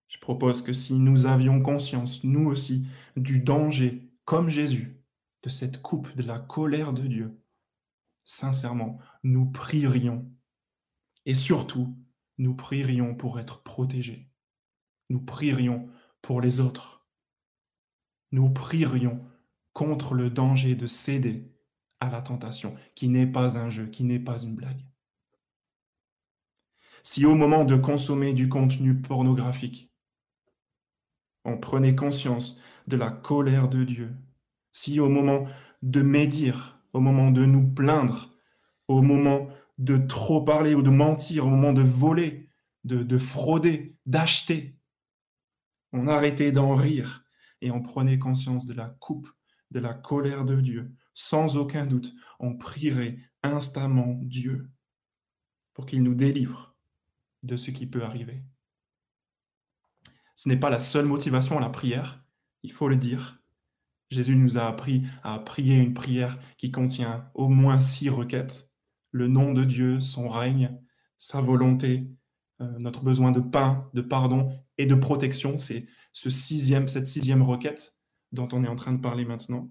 Je 0.09 0.19
propose 0.19 0.61
que 0.61 0.75
si 0.75 0.95
nous 0.95 1.25
avions 1.25 1.62
conscience, 1.62 2.23
nous 2.23 2.47
aussi, 2.47 2.87
du 3.16 3.40
danger, 3.40 4.12
comme 4.25 4.50
Jésus, 4.50 5.02
de 5.42 5.49
cette 5.49 5.81
coupe 5.81 6.14
de 6.14 6.23
la 6.23 6.38
colère 6.38 6.92
de 6.92 7.07
Dieu, 7.07 7.42
sincèrement, 8.25 8.99
nous 9.23 9.47
prierions. 9.47 10.31
Et 11.26 11.35
surtout, 11.35 11.97
nous 12.38 12.55
prierions 12.55 13.14
pour 13.14 13.38
être 13.38 13.62
protégés. 13.62 14.31
Nous 15.09 15.21
prierions 15.21 15.88
pour 16.23 16.41
les 16.41 16.61
autres. 16.61 17.07
Nous 18.31 18.50
prierions 18.50 19.25
contre 19.73 20.14
le 20.14 20.31
danger 20.31 20.75
de 20.75 20.87
céder 20.87 21.52
à 22.00 22.11
la 22.11 22.23
tentation, 22.23 22.75
qui 22.95 23.09
n'est 23.09 23.26
pas 23.26 23.59
un 23.59 23.71
jeu, 23.71 23.87
qui 23.87 24.05
n'est 24.05 24.19
pas 24.19 24.43
une 24.43 24.55
blague. 24.55 24.85
Si 27.02 27.26
au 27.26 27.35
moment 27.35 27.64
de 27.64 27.76
consommer 27.76 28.33
du 28.33 28.49
contenu 28.49 29.00
pornographique, 29.00 29.93
on 31.45 31.59
prenait 31.59 31.95
conscience 31.95 32.59
de 32.87 32.97
la 32.97 33.11
colère 33.11 33.69
de 33.69 33.85
Dieu, 33.85 34.14
si 34.73 35.00
au 35.00 35.09
moment 35.09 35.47
de 35.83 36.02
médire, 36.02 36.72
au 36.93 37.01
moment 37.01 37.31
de 37.31 37.45
nous 37.45 37.73
plaindre, 37.73 38.35
au 38.89 39.03
moment 39.03 39.49
de 39.79 39.97
trop 39.97 40.43
parler 40.43 40.75
ou 40.75 40.83
de 40.83 40.91
mentir, 40.91 41.47
au 41.47 41.51
moment 41.51 41.73
de 41.73 41.83
voler, 41.83 42.51
de, 42.85 43.03
de 43.03 43.19
frauder, 43.19 43.97
d'acheter, 44.07 44.79
on 45.93 46.09
arrêtait 46.09 46.53
d'en 46.53 46.75
rire 46.75 47.25
et 47.61 47.71
on 47.71 47.83
prenait 47.83 48.19
conscience 48.19 48.67
de 48.67 48.75
la 48.75 48.89
coupe, 48.89 49.29
de 49.71 49.79
la 49.79 49.95
colère 49.95 50.45
de 50.45 50.61
Dieu. 50.61 50.93
Sans 51.15 51.57
aucun 51.57 51.87
doute, 51.87 52.15
on 52.41 52.57
prierait 52.57 53.19
instamment 53.43 54.19
Dieu 54.23 54.71
pour 55.75 55.87
qu'il 55.87 56.03
nous 56.03 56.15
délivre 56.15 56.77
de 57.43 57.57
ce 57.57 57.71
qui 57.71 57.87
peut 57.87 58.03
arriver. 58.03 58.43
Ce 60.35 60.49
n'est 60.49 60.59
pas 60.59 60.71
la 60.71 60.81
seule 60.81 61.07
motivation 61.07 61.59
à 61.59 61.61
la 61.61 61.71
prière, 61.71 62.25
il 62.63 62.73
faut 62.73 62.89
le 62.89 62.97
dire. 62.97 63.42
Jésus 64.12 64.37
nous 64.37 64.59
a 64.59 64.66
appris 64.66 65.02
à 65.23 65.38
prier 65.38 65.76
une 65.76 65.95
prière 65.95 66.38
qui 66.59 66.71
contient 66.71 67.31
au 67.35 67.49
moins 67.49 67.81
six 67.81 68.09
requêtes. 68.09 68.71
Le 69.11 69.28
nom 69.28 69.52
de 69.52 69.64
Dieu, 69.64 70.00
son 70.00 70.28
règne, 70.28 70.78
sa 71.19 71.40
volonté, 71.40 72.09
euh, 72.61 72.78
notre 72.78 73.02
besoin 73.02 73.33
de 73.33 73.40
pain, 73.40 73.90
de 73.95 74.00
pardon 74.00 74.52
et 74.78 74.87
de 74.87 74.95
protection. 74.95 75.59
C'est 75.59 75.87
ce 76.12 76.31
sixième, 76.31 76.88
cette 76.88 77.07
sixième 77.07 77.42
requête 77.42 77.99
dont 78.33 78.49
on 78.52 78.64
est 78.64 78.69
en 78.69 78.76
train 78.76 78.92
de 78.92 79.00
parler 79.00 79.25
maintenant. 79.25 79.71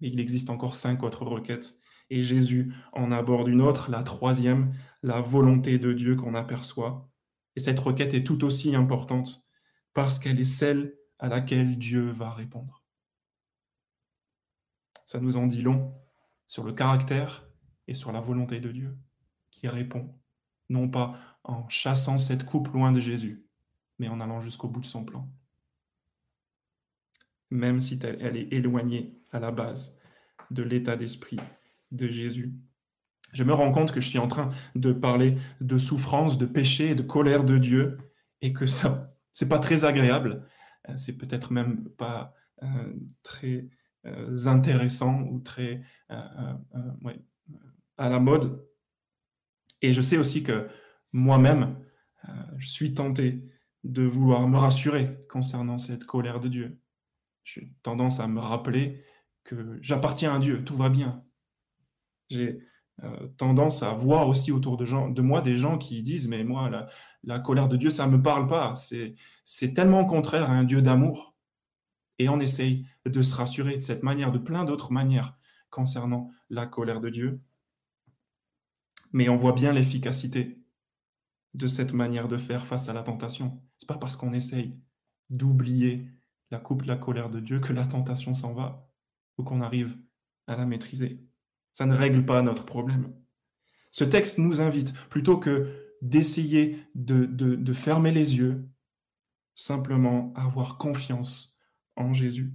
Il 0.00 0.20
existe 0.20 0.50
encore 0.50 0.74
cinq 0.74 1.02
autres 1.02 1.24
requêtes. 1.24 1.76
Et 2.10 2.22
Jésus 2.22 2.74
en 2.92 3.12
aborde 3.12 3.48
une 3.48 3.62
autre, 3.62 3.90
la 3.90 4.02
troisième, 4.02 4.72
la 5.02 5.20
volonté 5.20 5.78
de 5.78 5.92
Dieu 5.92 6.16
qu'on 6.16 6.34
aperçoit 6.34 7.08
et 7.56 7.60
cette 7.60 7.78
requête 7.78 8.14
est 8.14 8.24
tout 8.24 8.44
aussi 8.44 8.74
importante 8.74 9.42
parce 9.94 10.18
qu'elle 10.18 10.40
est 10.40 10.44
celle 10.44 10.94
à 11.22 11.28
laquelle 11.28 11.78
Dieu 11.78 12.10
va 12.10 12.30
répondre. 12.30 12.82
Ça 15.06 15.20
nous 15.20 15.38
en 15.38 15.46
dit 15.46 15.62
long 15.62 15.94
sur 16.46 16.64
le 16.64 16.74
caractère 16.74 17.48
et 17.88 17.94
sur 17.94 18.12
la 18.12 18.20
volonté 18.20 18.60
de 18.60 18.70
Dieu 18.70 18.98
qui 19.50 19.68
répond, 19.68 20.14
non 20.68 20.90
pas 20.90 21.16
en 21.44 21.66
chassant 21.70 22.18
cette 22.18 22.44
coupe 22.44 22.68
loin 22.68 22.92
de 22.92 23.00
Jésus, 23.00 23.46
mais 23.98 24.08
en 24.08 24.20
allant 24.20 24.42
jusqu'au 24.42 24.68
bout 24.68 24.80
de 24.80 24.86
son 24.86 25.04
plan. 25.04 25.26
Même 27.50 27.80
si 27.80 27.98
elle 28.02 28.36
est 28.36 28.52
éloignée 28.52 29.18
à 29.30 29.40
la 29.40 29.50
base 29.50 29.98
de 30.50 30.62
l'état 30.62 30.96
d'esprit 30.96 31.40
de 31.90 32.08
Jésus 32.08 32.54
je 33.32 33.44
me 33.44 33.54
rends 33.54 33.72
compte 33.72 33.92
que 33.92 34.00
je 34.00 34.08
suis 34.08 34.18
en 34.18 34.28
train 34.28 34.50
de 34.74 34.92
parler 34.92 35.36
de 35.60 35.78
souffrance, 35.78 36.38
de 36.38 36.46
péché, 36.46 36.94
de 36.94 37.02
colère 37.02 37.44
de 37.44 37.58
Dieu, 37.58 37.98
et 38.42 38.52
que 38.52 38.66
ça, 38.66 39.14
c'est 39.32 39.48
pas 39.48 39.58
très 39.58 39.84
agréable. 39.84 40.44
Euh, 40.88 40.96
c'est 40.96 41.16
peut-être 41.16 41.52
même 41.52 41.88
pas 41.90 42.34
euh, 42.62 42.94
très 43.22 43.68
euh, 44.06 44.46
intéressant 44.46 45.22
ou 45.22 45.40
très 45.40 45.82
à 46.08 48.08
la 48.08 48.18
mode. 48.18 48.66
Et 49.80 49.92
je 49.92 50.00
sais 50.00 50.16
aussi 50.16 50.42
que 50.42 50.68
moi-même, 51.12 51.76
je 52.56 52.68
suis 52.68 52.94
tenté 52.94 53.44
de 53.84 54.02
vouloir 54.02 54.46
me 54.48 54.56
rassurer 54.56 55.26
concernant 55.28 55.78
cette 55.78 56.04
colère 56.04 56.40
de 56.40 56.48
Dieu. 56.48 56.80
J'ai 57.44 57.74
tendance 57.82 58.20
à 58.20 58.28
me 58.28 58.38
rappeler 58.38 59.04
que 59.44 59.78
j'appartiens 59.82 60.36
à 60.36 60.38
Dieu, 60.38 60.64
tout 60.64 60.76
va 60.76 60.88
bien. 60.88 61.24
J'ai 62.30 62.64
euh, 63.04 63.28
tendance 63.38 63.82
à 63.82 63.92
voir 63.92 64.28
aussi 64.28 64.52
autour 64.52 64.76
de, 64.76 65.22
moi 65.22 65.40
des 65.40 65.56
gens 65.56 65.78
qui 65.78 66.02
disent 66.02 66.28
mais 66.28 66.44
moi 66.44 66.70
la, 67.22 67.40
colère 67.40 67.68
de 67.68 67.76
Dieu 67.76 67.90
ça 67.90 68.06
me 68.06 68.20
parle 68.20 68.46
pas 68.46 68.74
c'est 68.74 69.74
tellement 69.74 70.04
contraire 70.04 70.50
à 70.50 70.52
un 70.52 70.64
Dieu 70.64 70.82
d'amour 70.82 71.32
et 72.18 72.28
on 72.28 72.38
essaye 72.38 72.86
de 73.04 73.22
se 73.22 73.34
rassurer 73.34 73.76
de 73.76 73.82
cette 73.82 74.02
manière 74.02 74.30
de 74.30 74.38
plein 74.38 74.64
d'autres 74.64 74.92
manières 74.92 75.36
concernant 75.70 76.30
la 76.50 76.66
colère 76.66 77.00
de 77.00 77.08
Dieu. 77.08 77.40
Mais 79.12 79.28
on 79.28 79.36
voit 79.36 79.52
bien 79.52 79.72
l'efficacité 79.72 80.62
de 81.54 81.66
cette 81.66 81.92
manière 81.92 82.28
de 82.28 82.36
faire 82.36 82.64
face 82.64 82.88
à 82.88 82.92
la 82.92 83.02
tentation. 83.02 83.60
C'est 83.76 83.88
pas 83.88 83.98
parce 83.98 84.16
qu'on 84.16 84.32
essaye 84.32 84.78
d'oublier 85.30 86.06
la 86.50 86.58
coupe, 86.58 86.82
la 86.82 86.96
colère 86.96 87.30
de 87.30 87.40
Dieu 87.40 87.60
que 87.60 87.72
la 87.72 87.86
tentation 87.86 88.34
s'en 88.34 88.52
va 88.52 88.88
ou 89.38 89.44
qu'on 89.44 89.60
arrive 89.60 89.98
à 90.46 90.56
la 90.56 90.66
maîtriser. 90.66 91.26
Ça 91.72 91.86
ne 91.86 91.94
règle 91.94 92.24
pas 92.24 92.42
notre 92.42 92.64
problème. 92.64 93.12
Ce 93.90 94.04
texte 94.04 94.38
nous 94.38 94.60
invite, 94.60 94.92
plutôt 95.08 95.38
que 95.38 95.68
d'essayer 96.00 96.84
de, 96.94 97.72
fermer 97.72 98.10
les 98.10 98.36
yeux, 98.36 98.68
simplement 99.54 100.32
à 100.34 100.44
avoir 100.44 100.78
confiance 100.78 101.58
en 101.96 102.12
Jésus. 102.12 102.54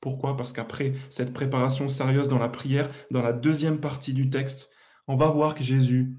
Pourquoi? 0.00 0.36
Parce 0.36 0.52
qu'après 0.52 0.94
cette 1.10 1.32
préparation 1.32 1.88
sérieuse 1.88 2.26
dans 2.26 2.38
la 2.38 2.48
prière, 2.48 2.90
dans 3.10 3.22
la 3.22 3.32
deuxième 3.32 3.80
partie 3.80 4.14
du 4.14 4.30
texte, 4.30 4.74
on 5.06 5.14
va 5.14 5.28
voir 5.28 5.54
que 5.54 5.62
Jésus 5.62 6.18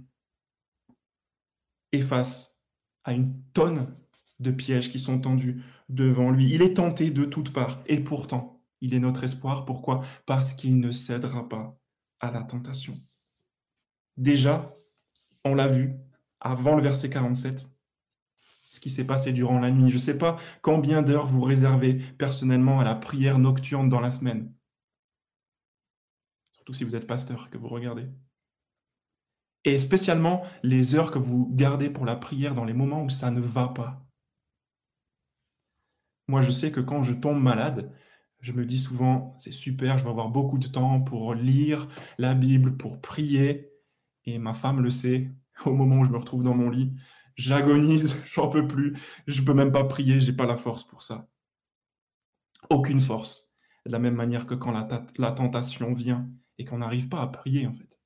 est 1.91 2.01
face 2.01 2.61
à 3.03 3.13
une 3.13 3.43
tonne 3.53 3.95
de 4.39 4.51
pièges 4.51 4.89
qui 4.89 4.99
sont 4.99 5.19
tendus 5.19 5.63
devant 5.89 6.31
lui. 6.31 6.51
Il 6.53 6.61
est 6.61 6.75
tenté 6.75 7.11
de 7.11 7.25
toutes 7.25 7.51
parts 7.51 7.83
et 7.87 7.99
pourtant, 7.99 8.52
il 8.83 8.93
est 8.93 8.99
notre 8.99 9.23
espoir. 9.23 9.63
Pourquoi? 9.63 10.03
Parce 10.25 10.53
qu'il 10.53 10.79
ne 10.79 10.91
cédera 10.91 11.47
pas 11.47 11.79
à 12.19 12.31
la 12.31 12.43
tentation. 12.43 13.01
Déjà, 14.17 14.75
on 15.45 15.55
l'a 15.55 15.67
vu 15.67 15.95
avant 16.41 16.75
le 16.75 16.83
verset 16.83 17.09
47, 17.09 17.69
ce 18.69 18.79
qui 18.81 18.89
s'est 18.89 19.05
passé 19.05 19.31
durant 19.31 19.59
la 19.59 19.71
nuit. 19.71 19.89
Je 19.89 19.95
ne 19.95 20.01
sais 20.01 20.17
pas 20.17 20.35
combien 20.61 21.01
d'heures 21.01 21.27
vous 21.27 21.41
réservez 21.41 21.93
personnellement 21.93 22.81
à 22.81 22.83
la 22.83 22.95
prière 22.95 23.39
nocturne 23.39 23.87
dans 23.87 24.01
la 24.01 24.11
semaine. 24.11 24.53
Surtout 26.51 26.73
si 26.73 26.83
vous 26.83 26.95
êtes 26.95 27.07
pasteur, 27.07 27.49
que 27.49 27.57
vous 27.57 27.69
regardez. 27.69 28.09
Et 29.63 29.79
spécialement 29.79 30.43
les 30.61 30.93
heures 30.93 31.11
que 31.11 31.19
vous 31.19 31.49
gardez 31.53 31.89
pour 31.89 32.05
la 32.05 32.17
prière 32.17 32.53
dans 32.53 32.65
les 32.65 32.73
moments 32.73 33.03
où 33.03 33.09
ça 33.09 33.31
ne 33.31 33.39
va 33.39 33.69
pas. 33.69 34.05
Moi, 36.27 36.41
je 36.41 36.51
sais 36.51 36.71
que 36.71 36.81
quand 36.81 37.03
je 37.03 37.13
tombe 37.13 37.41
malade, 37.41 37.93
je 38.43 38.51
me 38.51 38.65
dis 38.65 38.77
souvent, 38.77 39.33
c'est 39.37 39.53
super, 39.53 39.97
je 39.97 40.03
vais 40.03 40.09
avoir 40.09 40.27
beaucoup 40.27 40.57
de 40.57 40.67
temps 40.67 40.99
pour 40.99 41.33
lire 41.33 41.87
la 42.17 42.33
Bible, 42.33 42.75
pour 42.75 42.99
prier. 42.99 43.71
Et 44.25 44.37
ma 44.37 44.53
femme 44.53 44.81
le 44.81 44.89
sait, 44.89 45.31
au 45.65 45.73
moment 45.73 45.99
où 45.99 46.05
je 46.05 46.11
me 46.11 46.17
retrouve 46.17 46.43
dans 46.43 46.53
mon 46.53 46.69
lit, 46.69 46.93
j'agonise, 47.37 48.21
j'en 48.33 48.49
peux 48.49 48.67
plus, 48.67 48.97
je 49.27 49.41
peux 49.41 49.53
même 49.53 49.71
pas 49.71 49.85
prier, 49.85 50.19
j'ai 50.19 50.33
pas 50.33 50.45
la 50.45 50.57
force 50.57 50.83
pour 50.83 51.01
ça. 51.01 51.29
Aucune 52.69 52.99
force. 52.99 53.49
De 53.85 53.93
la 53.93 53.99
même 53.99 54.15
manière 54.15 54.45
que 54.45 54.55
quand 54.55 54.71
la, 54.71 55.05
la 55.17 55.31
tentation 55.31 55.93
vient 55.93 56.29
et 56.57 56.65
qu'on 56.65 56.79
n'arrive 56.79 57.07
pas 57.07 57.21
à 57.21 57.27
prier, 57.27 57.65
en 57.65 57.73
fait. 57.73 58.01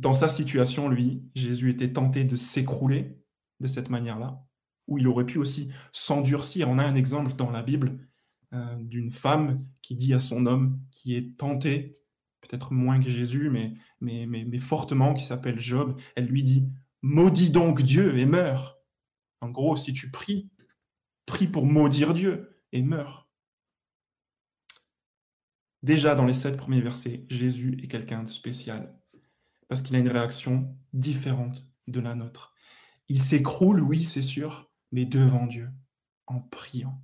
Dans 0.00 0.14
sa 0.14 0.28
situation, 0.28 0.88
lui, 0.88 1.22
Jésus 1.36 1.70
était 1.70 1.92
tenté 1.92 2.24
de 2.24 2.34
s'écrouler 2.34 3.22
de 3.60 3.66
cette 3.68 3.88
manière-là, 3.88 4.42
où 4.88 4.98
il 4.98 5.06
aurait 5.06 5.26
pu 5.26 5.38
aussi 5.38 5.70
s'endurcir. 5.92 6.68
On 6.68 6.78
a 6.78 6.84
un 6.84 6.96
exemple 6.96 7.34
dans 7.36 7.50
la 7.50 7.62
Bible 7.62 8.09
euh, 8.52 8.76
d'une 8.80 9.10
femme 9.10 9.64
qui 9.82 9.94
dit 9.94 10.12
à 10.12 10.18
son 10.18 10.46
homme 10.46 10.80
qui 10.90 11.14
est 11.14 11.36
tenté 11.36 11.94
peut-être 12.40 12.72
moins 12.72 13.00
que 13.00 13.10
Jésus, 13.10 13.48
mais, 13.48 13.74
mais, 14.00 14.26
mais, 14.26 14.58
fortement, 14.58 15.14
qui 15.14 15.24
s'appelle 15.24 15.60
Job, 15.60 15.98
elle 16.16 16.26
lui 16.26 16.42
dit, 16.42 16.68
maudis 17.02 17.50
donc 17.50 17.82
Dieu 17.82 18.18
et 18.18 18.26
meurs. 18.26 18.78
En 19.40 19.50
gros, 19.50 19.76
si 19.76 19.92
tu 19.92 20.10
pries, 20.10 20.50
prie 21.26 21.46
pour 21.46 21.64
maudire 21.64 22.12
Dieu 22.12 22.56
et 22.72 22.82
meurs. 22.82 23.30
Déjà 25.82 26.14
dans 26.14 26.26
les 26.26 26.34
sept 26.34 26.56
premiers 26.56 26.82
versets, 26.82 27.24
Jésus 27.30 27.78
est 27.82 27.88
quelqu'un 27.88 28.24
de 28.24 28.30
spécial, 28.30 28.98
parce 29.68 29.80
qu'il 29.80 29.94
a 29.96 30.00
une 30.00 30.08
réaction 30.08 30.76
différente 30.92 31.70
de 31.86 32.00
la 32.00 32.14
nôtre. 32.14 32.54
Il 33.08 33.20
s'écroule, 33.20 33.80
oui, 33.80 34.04
c'est 34.04 34.22
sûr, 34.22 34.70
mais 34.92 35.04
devant 35.04 35.46
Dieu, 35.46 35.70
en 36.26 36.40
priant 36.40 37.02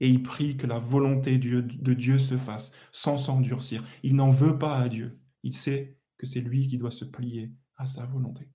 et 0.00 0.08
il 0.08 0.22
prie 0.22 0.56
que 0.56 0.66
la 0.66 0.78
volonté 0.78 1.38
de 1.38 1.94
Dieu 1.94 2.18
se 2.18 2.36
fasse 2.36 2.72
sans 2.92 3.16
s'endurcir. 3.16 3.82
Il 4.02 4.16
n'en 4.16 4.30
veut 4.30 4.58
pas 4.58 4.76
à 4.76 4.88
Dieu. 4.88 5.20
Il 5.42 5.54
sait 5.54 5.98
que 6.18 6.26
c'est 6.26 6.40
lui 6.40 6.66
qui 6.66 6.78
doit 6.78 6.90
se 6.90 7.04
plier 7.04 7.52
à 7.76 7.86
sa 7.86 8.06
volonté. 8.06 8.50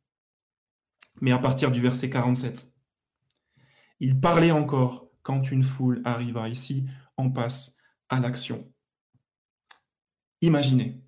Mais 1.22 1.32
à 1.32 1.38
partir 1.38 1.72
du 1.72 1.82
verset 1.82 2.10
47, 2.10 2.74
il 4.00 4.20
parlait 4.20 4.52
encore 4.52 5.12
quand 5.22 5.52
une 5.52 5.64
foule 5.64 6.02
arriva. 6.06 6.50
Ici, 6.50 6.88
on 7.18 7.32
passe 7.32 7.78
à 8.08 8.20
l'action. 8.20 8.72
Imaginez, 10.42 11.04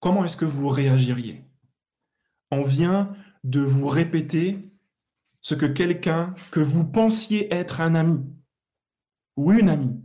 comment 0.00 0.24
est-ce 0.24 0.36
que 0.36 0.44
vous 0.44 0.68
réagiriez? 0.68 1.44
On 2.50 2.62
vient 2.62 3.12
de 3.44 3.60
vous 3.60 3.88
répéter 3.88 4.72
ce 5.40 5.54
que 5.54 5.66
quelqu'un 5.66 6.34
que 6.50 6.60
vous 6.60 6.84
pensiez 6.84 7.52
être 7.52 7.80
un 7.80 7.94
ami 7.94 8.24
ou 9.38 9.52
une 9.52 9.68
amie 9.68 10.04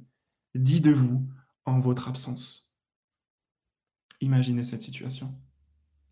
dit 0.53 0.79
de 0.79 0.91
vous 0.91 1.27
en 1.65 1.79
votre 1.79 2.07
absence. 2.07 2.71
Imaginez 4.21 4.63
cette 4.63 4.83
situation, 4.83 5.35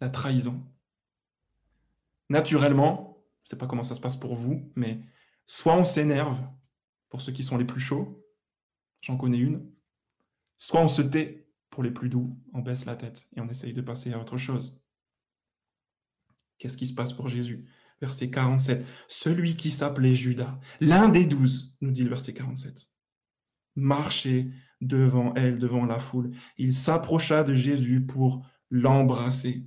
la 0.02 0.10
trahison. 0.10 0.68
Naturellement, 2.30 3.24
je 3.44 3.48
ne 3.48 3.50
sais 3.52 3.58
pas 3.58 3.68
comment 3.68 3.84
ça 3.84 3.94
se 3.94 4.02
passe 4.02 4.18
pour 4.18 4.34
vous, 4.34 4.72
mais 4.76 5.04
soit 5.46 5.78
on 5.78 5.86
s'énerve 5.86 6.42
pour 7.10 7.22
ceux 7.22 7.32
qui 7.32 7.44
sont 7.44 7.60
les 7.60 7.66
plus 7.66 7.80
chauds, 7.80 8.26
j'en 9.02 9.18
connais 9.18 9.38
une, 9.38 9.72
soit 10.58 10.82
on 10.82 10.88
se 10.88 11.04
tait 11.04 11.48
pour 11.70 11.84
les 11.84 11.92
plus 11.92 12.10
doux, 12.10 12.42
on 12.54 12.62
baisse 12.62 12.86
la 12.86 12.96
tête 12.96 13.28
et 13.36 13.42
on 13.42 13.50
essaye 13.50 13.74
de 13.74 13.82
passer 13.82 14.12
à 14.14 14.20
autre 14.20 14.38
chose. 14.38 14.82
Qu'est-ce 16.58 16.78
qui 16.78 16.88
se 16.88 16.96
passe 16.96 17.14
pour 17.14 17.30
Jésus? 17.30 17.70
Verset 18.02 18.32
47. 18.32 18.84
Celui 19.08 19.56
qui 19.58 19.70
s'appelait 19.70 20.16
Judas, 20.16 20.60
l'un 20.80 21.10
des 21.10 21.28
douze, 21.28 21.78
nous 21.82 21.92
dit 21.92 22.04
le 22.04 22.10
verset 22.10 22.34
47 22.34 22.92
marchait 23.76 24.48
devant 24.82 25.34
elle, 25.36 25.60
devant 25.60 25.86
la 25.86 26.00
foule. 26.00 26.32
Il 26.58 26.74
s'approcha 26.74 27.44
de 27.44 27.54
Jésus 27.54 28.06
pour 28.06 28.46
l'embrasser. 28.70 29.66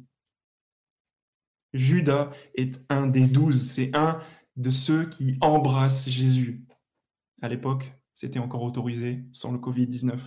Judas 1.73 2.31
est 2.55 2.81
un 2.89 3.07
des 3.07 3.27
douze, 3.27 3.71
c'est 3.71 3.91
un 3.95 4.21
de 4.57 4.71
ceux 4.71 5.09
qui 5.09 5.37
embrassent 5.41 6.09
Jésus. 6.09 6.65
À 7.43 7.49
l'époque, 7.49 7.95
c'était 8.13 8.39
encore 8.39 8.63
autorisé 8.63 9.25
sans 9.33 9.53
le 9.53 9.59
Covid-19. 9.59 10.19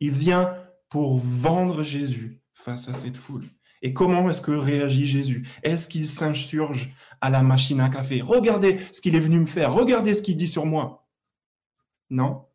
Il 0.00 0.10
vient 0.10 0.56
pour 0.88 1.18
vendre 1.18 1.82
Jésus 1.82 2.42
face 2.54 2.88
à 2.88 2.94
cette 2.94 3.16
foule. 3.16 3.44
Et 3.82 3.92
comment 3.92 4.28
est-ce 4.28 4.40
que 4.40 4.52
réagit 4.52 5.06
Jésus? 5.06 5.48
Est-ce 5.62 5.88
qu'il 5.88 6.06
s'insurge 6.06 6.92
à 7.20 7.30
la 7.30 7.42
machine 7.42 7.80
à 7.80 7.88
café? 7.88 8.20
Regardez 8.20 8.78
ce 8.92 9.00
qu'il 9.00 9.14
est 9.16 9.20
venu 9.20 9.38
me 9.38 9.46
faire, 9.46 9.72
regardez 9.72 10.14
ce 10.14 10.22
qu'il 10.22 10.36
dit 10.36 10.48
sur 10.48 10.66
moi. 10.66 11.08
Non, 12.10 12.46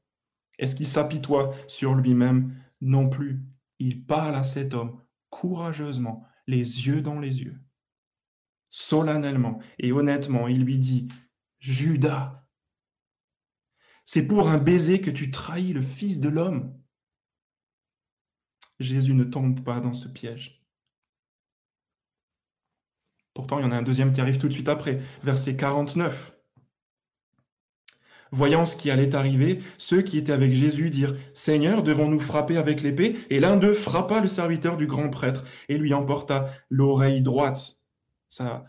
est-ce 0.57 0.75
qu'il 0.75 0.87
s'apitoie 0.87 1.53
sur 1.67 1.95
lui-même? 1.95 2.55
Non 2.81 3.09
plus. 3.09 3.41
Il 3.79 4.05
parle 4.05 4.35
à 4.35 4.43
cet 4.43 4.73
homme 4.73 5.01
courageusement, 5.29 6.25
les 6.47 6.87
yeux 6.87 7.01
dans 7.01 7.19
les 7.19 7.43
yeux. 7.43 7.59
Solennellement 8.69 9.59
et 9.79 9.91
honnêtement, 9.91 10.47
il 10.47 10.63
lui 10.63 10.79
dit, 10.79 11.07
Judas, 11.59 12.45
c'est 14.05 14.27
pour 14.27 14.49
un 14.49 14.57
baiser 14.57 15.01
que 15.01 15.11
tu 15.11 15.31
trahis 15.31 15.73
le 15.73 15.81
Fils 15.81 16.19
de 16.19 16.29
l'homme. 16.29 16.79
Jésus 18.79 19.13
ne 19.13 19.23
tombe 19.23 19.63
pas 19.63 19.79
dans 19.79 19.93
ce 19.93 20.07
piège. 20.07 20.63
Pourtant, 23.33 23.59
il 23.59 23.63
y 23.63 23.65
en 23.65 23.71
a 23.71 23.77
un 23.77 23.83
deuxième 23.83 24.11
qui 24.11 24.21
arrive 24.21 24.37
tout 24.37 24.47
de 24.47 24.53
suite 24.53 24.69
après, 24.69 25.01
verset 25.23 25.55
49. 25.55 26.36
Voyant 28.31 28.65
ce 28.65 28.75
qui 28.75 28.91
allait 28.91 29.15
arriver, 29.15 29.59
ceux 29.77 30.01
qui 30.01 30.17
étaient 30.17 30.31
avec 30.31 30.53
Jésus 30.53 30.89
dirent 30.89 31.15
Seigneur, 31.33 31.83
devons-nous 31.83 32.19
frapper 32.19 32.57
avec 32.57 32.81
l'épée? 32.81 33.17
Et 33.29 33.39
l'un 33.39 33.57
d'eux 33.57 33.73
frappa 33.73 34.19
le 34.19 34.27
serviteur 34.27 34.77
du 34.77 34.87
grand 34.87 35.09
prêtre 35.09 35.43
et 35.69 35.77
lui 35.77 35.93
emporta 35.93 36.47
l'oreille 36.69 37.21
droite. 37.21 37.77
Ça, 38.29 38.65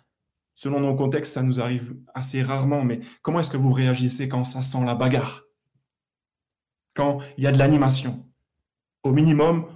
selon 0.55 0.81
nos 0.81 0.95
contextes, 0.95 1.35
ça 1.35 1.43
nous 1.43 1.61
arrive 1.61 1.97
assez 2.15 2.43
rarement, 2.43 2.85
mais 2.85 3.01
comment 3.23 3.41
est-ce 3.41 3.51
que 3.51 3.57
vous 3.57 3.73
réagissez 3.73 4.29
quand 4.29 4.45
ça 4.45 4.63
sent 4.63 4.85
la 4.85 4.95
bagarre? 4.95 5.45
Quand 6.95 7.19
il 7.37 7.45
y 7.45 7.47
a 7.47 7.53
de 7.53 7.59
l'animation? 7.59 8.25
Au 9.05 9.13
minimum, 9.13 9.67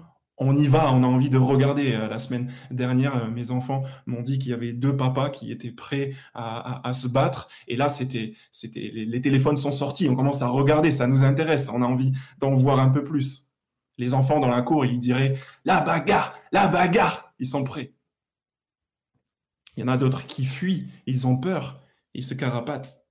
on 0.42 0.56
y 0.56 0.66
va, 0.66 0.92
on 0.92 1.02
a 1.02 1.06
envie 1.06 1.30
de 1.30 1.38
regarder. 1.38 1.92
Euh, 1.92 2.08
la 2.08 2.18
semaine 2.18 2.52
dernière, 2.70 3.16
euh, 3.16 3.30
mes 3.30 3.50
enfants 3.50 3.84
m'ont 4.06 4.22
dit 4.22 4.38
qu'il 4.38 4.50
y 4.50 4.54
avait 4.54 4.72
deux 4.72 4.96
papas 4.96 5.30
qui 5.30 5.50
étaient 5.50 5.70
prêts 5.70 6.14
à, 6.34 6.92
se 6.92 7.08
battre. 7.08 7.48
Et 7.68 7.76
là, 7.76 7.88
c'était, 7.88 8.34
c'était, 8.50 8.90
les, 8.92 9.20
téléphones 9.20 9.56
sont 9.56 9.72
sortis, 9.72 10.08
on 10.08 10.14
commence 10.14 10.42
à 10.42 10.48
regarder, 10.48 10.90
ça 10.90 11.06
nous 11.06 11.24
intéresse, 11.24 11.70
on 11.70 11.82
a 11.82 11.86
envie 11.86 12.12
d'en 12.38 12.54
voir 12.54 12.78
un 12.80 12.90
peu 12.90 13.04
plus. 13.04 13.50
Les 13.98 14.14
enfants 14.14 14.40
dans 14.40 14.50
la 14.50 14.62
cour, 14.62 14.84
ils 14.84 14.98
diraient 14.98 15.38
la 15.64 15.80
bagarre, 15.80 16.34
la 16.50 16.68
bagarre, 16.68 17.34
ils 17.38 17.46
sont 17.46 17.64
prêts. 17.64 17.92
Il 19.76 19.80
y 19.80 19.82
en 19.84 19.88
a 19.88 19.96
d'autres 19.96 20.26
qui 20.26 20.44
fuient, 20.44 20.88
ils 21.06 21.26
ont 21.26 21.36
peur, 21.36 21.80
ils 22.14 22.24
se 22.24 22.34
carapatent. 22.34 23.06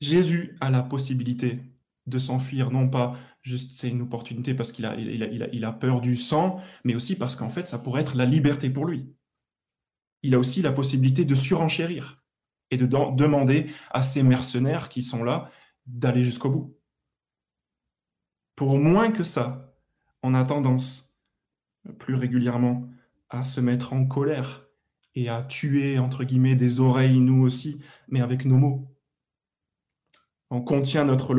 Jésus 0.00 0.56
a 0.60 0.70
la 0.70 0.82
possibilité 0.82 1.60
de 2.06 2.18
s'enfuir, 2.18 2.70
non 2.70 2.88
pas 2.88 3.16
c'est 3.56 3.88
une 3.88 4.02
opportunité 4.02 4.54
parce 4.54 4.72
qu'il 4.72 4.84
a, 4.84 5.72
peur 5.72 6.00
du 6.00 6.16
sang, 6.16 6.60
mais 6.84 6.94
aussi 6.94 7.16
parce 7.16 7.36
qu'en 7.36 7.48
fait, 7.48 7.66
ça 7.66 7.78
pourrait 7.78 8.02
être 8.02 8.16
la 8.16 8.26
liberté 8.26 8.70
pour 8.70 8.84
lui. 8.84 9.14
Il 10.22 10.34
a 10.34 10.38
aussi 10.38 10.62
la 10.62 10.72
possibilité 10.72 11.24
de 11.24 11.34
surenchérir 11.34 12.22
et 12.70 12.76
de 12.76 12.86
demander 12.86 13.66
à 13.90 14.02
ces 14.02 14.22
mercenaires 14.22 14.88
qui 14.88 15.02
sont 15.02 15.24
là 15.24 15.50
d'aller 15.86 16.24
jusqu'au 16.24 16.50
bout. 16.50 16.78
Pour 18.56 18.76
moins 18.78 19.10
que 19.12 19.22
ça, 19.22 19.74
on 20.22 20.34
a 20.34 20.44
tendance 20.44 21.16
plus 21.98 22.14
régulièrement 22.14 22.88
à 23.30 23.44
se 23.44 23.60
mettre 23.60 23.92
en 23.92 24.04
colère 24.04 24.68
et 25.14 25.28
à 25.28 25.42
tuer, 25.42 25.98
des 26.56 26.80
oreilles, 26.80 27.20
nous 27.20 27.42
aussi, 27.42 27.80
mais 28.08 28.20
avec 28.20 28.44
nos 28.44 28.56
mots. 28.56 28.97
On 30.50 30.62
contient 30.62 31.04
notre, 31.04 31.34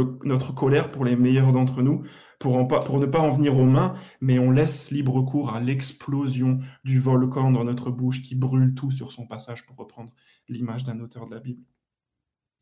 colère 0.54 0.91
pour 0.91 1.04
les 1.04 1.15
meilleurs 1.15 1.52
d'entre 1.52 1.82
nous, 1.82 2.04
pour, 2.38 2.67
pour 2.67 3.00
ne 3.00 3.08
pas 3.08 3.19
en 3.19 3.30
venir 3.30 3.58
aux 3.58 3.65
mains, 3.65 3.95
mais 4.22 4.38
on 4.38 4.52
laisse 4.52 4.91
libre 4.91 5.22
cours 5.24 5.54
à 5.54 5.60
l'explosion 5.60 6.60
du 6.84 7.00
volcan 7.00 7.52
dans 7.52 7.63
notre 7.63 7.89
bouche 7.89 8.22
qui 8.22 8.36
brûle 8.36 8.76
tout 8.76 8.91
sur 8.91 9.12
son 9.12 9.26
passage, 9.26 9.65
pour 9.65 9.78
reprendre 9.78 10.13
l'image 10.48 10.84
d'un 10.84 11.00
auteur 11.00 11.26
de 11.28 11.34
la 11.34 11.39
Bible. 11.39 11.63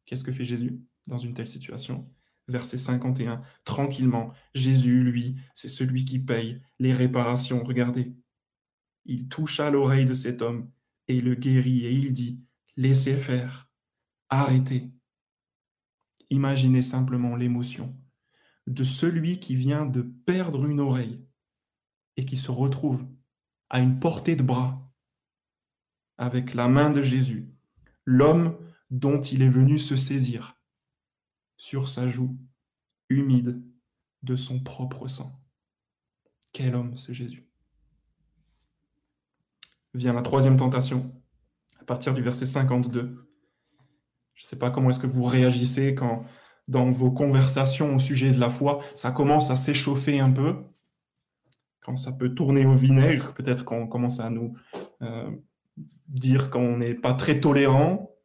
Qu'est-ce 0.06 0.24
que 0.24 0.32
fait 0.32 0.46
Jésus 0.46 0.80
dans 1.06 1.18
une 1.18 1.34
telle 1.34 1.48
situation? 1.48 2.10
Verset 2.48 2.78
51, 2.78 3.42
tranquillement, 3.66 4.32
Jésus, 4.56 5.02
lui, 5.02 5.36
c'est 5.54 5.68
celui 5.68 6.06
qui 6.06 6.18
paye 6.18 6.62
les 6.80 6.94
réparations. 6.94 7.62
Regardez, 7.62 8.16
il 9.04 9.28
toucha 9.28 9.70
l'oreille 9.70 10.06
de 10.06 10.14
cet 10.14 10.42
homme 10.42 10.72
et 11.10 11.20
le 11.20 11.36
guérit, 11.36 11.86
et 11.86 11.92
il 11.92 12.14
dit, 12.14 12.42
laissez 12.78 13.18
faire, 13.18 13.70
arrêtez. 14.30 14.92
Imaginez 16.30 16.82
simplement 16.82 17.36
l'émotion 17.36 17.96
de 18.68 18.84
celui 18.84 19.40
qui 19.40 19.56
vient 19.56 19.86
de 19.86 20.02
perdre 20.02 20.66
une 20.66 20.80
oreille 20.80 21.26
et 22.18 22.26
qui 22.26 22.36
se 22.36 22.52
retrouve 22.52 23.08
à 23.70 23.80
une 23.80 24.00
portée 24.00 24.36
de 24.36 24.44
bras 24.44 24.94
avec 26.18 26.54
la 26.54 26.68
main 26.68 26.90
de 26.90 27.02
Jésus, 27.02 27.54
l'homme 28.06 28.58
dont 28.90 29.22
il 29.22 29.42
est 29.42 29.50
venu 29.50 29.78
se 29.78 29.96
saisir 29.96 30.60
sur 31.58 31.88
sa 31.88 32.08
joue 32.08 32.38
humide 33.10 33.64
de 34.24 34.36
son 34.36 34.60
propre 34.60 35.08
sang. 35.08 35.42
Quel 36.52 36.76
homme 36.76 36.98
ce 36.98 37.14
Jésus 37.14 37.48
vient 39.94 40.14
la 40.14 40.22
troisième 40.22 40.58
tentation, 40.58 41.12
à 41.80 41.86
partir 41.86 42.14
du 42.14 42.22
verset 42.22 42.46
52. 42.46 43.27
Je 44.38 44.44
ne 44.44 44.48
sais 44.48 44.60
pas 44.60 44.70
comment 44.70 44.92
est-ce 44.92 45.00
que 45.00 45.08
vous 45.08 45.24
réagissez 45.24 45.96
quand, 45.96 46.24
dans 46.68 46.92
vos 46.92 47.12
conversations 47.12 47.96
au 47.96 48.00
sujet 48.00 48.32
de 48.32 48.40
la 48.40 48.52
foi, 48.52 48.80
ça 48.94 49.12
commence 49.12 49.50
à 49.50 49.56
s'échauffer 49.56 50.20
un 50.20 50.32
peu, 50.32 50.64
quand 51.82 51.96
ça 51.96 52.12
peut 52.12 52.36
tourner 52.36 52.66
au 52.66 52.76
vinaigre, 52.76 53.34
peut-être 53.34 53.66
qu'on 53.66 53.88
commence 53.88 54.20
à 54.20 54.30
nous 54.30 54.56
euh, 55.02 55.32
dire 56.08 56.52
qu'on 56.52 56.78
n'est 56.78 56.94
pas 56.94 57.14
très 57.14 57.40
tolérant. 57.40 58.16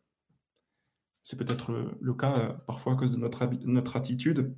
C'est 1.23 1.39
peut-être 1.39 1.73
le 1.99 2.15
cas 2.15 2.37
euh, 2.37 2.53
parfois 2.67 2.93
à 2.93 2.97
cause 2.97 3.11
de 3.11 3.17
notre, 3.17 3.49
notre 3.65 3.97
attitude. 3.97 4.55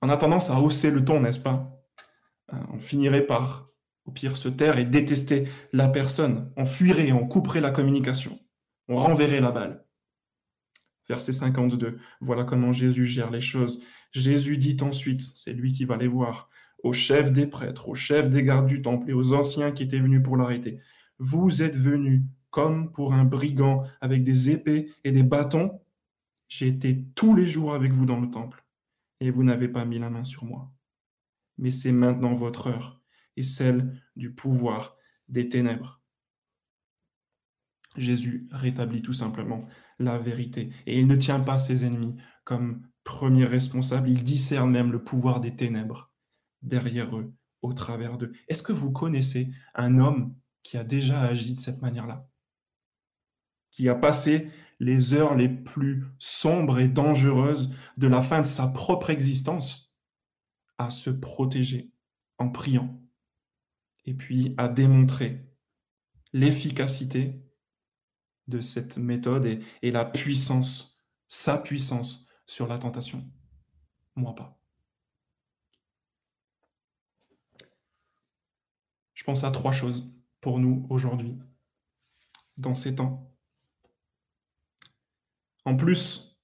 On 0.00 0.08
a 0.08 0.16
tendance 0.16 0.50
à 0.50 0.60
hausser 0.60 0.90
le 0.90 1.04
ton, 1.04 1.20
n'est-ce 1.20 1.38
pas? 1.38 1.72
Euh, 2.52 2.56
On 2.72 2.80
finirait 2.80 3.26
par 3.26 3.68
au 4.06 4.10
pire 4.10 4.36
se 4.36 4.48
taire 4.48 4.78
et 4.78 4.84
détester 4.84 5.46
la 5.72 5.86
personne. 5.86 6.52
On 6.56 6.64
fuirait, 6.64 7.12
on 7.12 7.28
couperait 7.28 7.60
la 7.60 7.70
communication. 7.70 8.40
On 8.88 8.96
renverrait 8.96 9.40
la 9.40 9.52
balle. 9.52 9.84
Verset 11.08 11.32
52. 11.32 11.98
Voilà 12.20 12.44
comment 12.44 12.72
Jésus 12.72 13.04
gère 13.04 13.30
les 13.30 13.40
choses. 13.40 13.82
Jésus 14.12 14.58
dit 14.58 14.76
ensuite, 14.80 15.20
c'est 15.20 15.52
lui 15.52 15.72
qui 15.72 15.84
va 15.84 15.96
les 15.96 16.06
voir, 16.06 16.48
aux 16.82 16.92
chefs 16.92 17.32
des 17.32 17.46
prêtres, 17.46 17.88
aux 17.88 17.94
chefs 17.94 18.28
des 18.28 18.42
gardes 18.42 18.66
du 18.66 18.82
temple 18.82 19.10
et 19.10 19.12
aux 19.12 19.32
anciens 19.32 19.72
qui 19.72 19.82
étaient 19.82 19.98
venus 19.98 20.22
pour 20.22 20.36
l'arrêter. 20.36 20.78
Vous 21.18 21.62
êtes 21.62 21.76
venus 21.76 22.22
comme 22.50 22.92
pour 22.92 23.14
un 23.14 23.24
brigand 23.24 23.84
avec 24.00 24.24
des 24.24 24.50
épées 24.50 24.90
et 25.04 25.12
des 25.12 25.22
bâtons. 25.22 25.80
J'ai 26.48 26.68
été 26.68 27.04
tous 27.14 27.34
les 27.34 27.46
jours 27.46 27.74
avec 27.74 27.92
vous 27.92 28.06
dans 28.06 28.20
le 28.20 28.30
temple 28.30 28.64
et 29.20 29.30
vous 29.30 29.42
n'avez 29.42 29.68
pas 29.68 29.84
mis 29.84 29.98
la 29.98 30.10
main 30.10 30.24
sur 30.24 30.44
moi. 30.44 30.70
Mais 31.58 31.70
c'est 31.70 31.92
maintenant 31.92 32.34
votre 32.34 32.66
heure 32.66 33.00
et 33.36 33.42
celle 33.42 34.02
du 34.16 34.34
pouvoir 34.34 34.96
des 35.28 35.48
ténèbres. 35.48 36.02
Jésus 37.96 38.48
rétablit 38.50 39.02
tout 39.02 39.12
simplement 39.12 39.66
la 39.98 40.18
vérité. 40.18 40.70
Et 40.86 40.98
il 40.98 41.06
ne 41.06 41.16
tient 41.16 41.40
pas 41.40 41.58
ses 41.58 41.84
ennemis 41.84 42.16
comme 42.44 42.86
premiers 43.04 43.44
responsables, 43.44 44.08
il 44.08 44.22
discerne 44.22 44.70
même 44.70 44.92
le 44.92 45.02
pouvoir 45.02 45.40
des 45.40 45.54
ténèbres 45.56 46.12
derrière 46.62 47.16
eux, 47.16 47.32
au 47.62 47.72
travers 47.72 48.18
d'eux. 48.18 48.32
Est-ce 48.48 48.62
que 48.62 48.72
vous 48.72 48.92
connaissez 48.92 49.50
un 49.74 49.98
homme 49.98 50.36
qui 50.62 50.76
a 50.76 50.84
déjà 50.84 51.20
agi 51.20 51.54
de 51.54 51.58
cette 51.58 51.82
manière-là? 51.82 52.28
Qui 53.70 53.88
a 53.88 53.94
passé 53.94 54.50
les 54.78 55.14
heures 55.14 55.34
les 55.34 55.48
plus 55.48 56.04
sombres 56.18 56.78
et 56.78 56.88
dangereuses 56.88 57.70
de 57.96 58.06
la 58.06 58.20
fin 58.20 58.42
de 58.42 58.46
sa 58.46 58.68
propre 58.68 59.10
existence 59.10 59.96
à 60.78 60.90
se 60.90 61.10
protéger 61.10 61.92
en 62.38 62.48
priant, 62.48 63.00
et 64.04 64.14
puis 64.14 64.54
à 64.58 64.68
démontrer 64.68 65.48
l'efficacité 66.32 67.40
de 68.52 68.60
cette 68.60 68.98
méthode 68.98 69.46
et, 69.82 69.90
la 69.90 70.04
puissance, 70.04 71.02
sa 71.26 71.56
puissance 71.58 72.26
sur 72.46 72.66
la 72.66 72.78
tentation. 72.78 73.24
Moi 74.14 74.34
pas. 74.34 74.58
Je 79.14 79.24
pense 79.24 79.44
à 79.44 79.50
trois 79.50 79.72
choses 79.72 80.12
pour 80.40 80.58
nous 80.58 80.86
aujourd'hui, 80.90 81.38
dans 82.56 82.74
ces 82.74 82.96
temps. 82.96 83.32
En 85.64 85.76
plus 85.76 86.38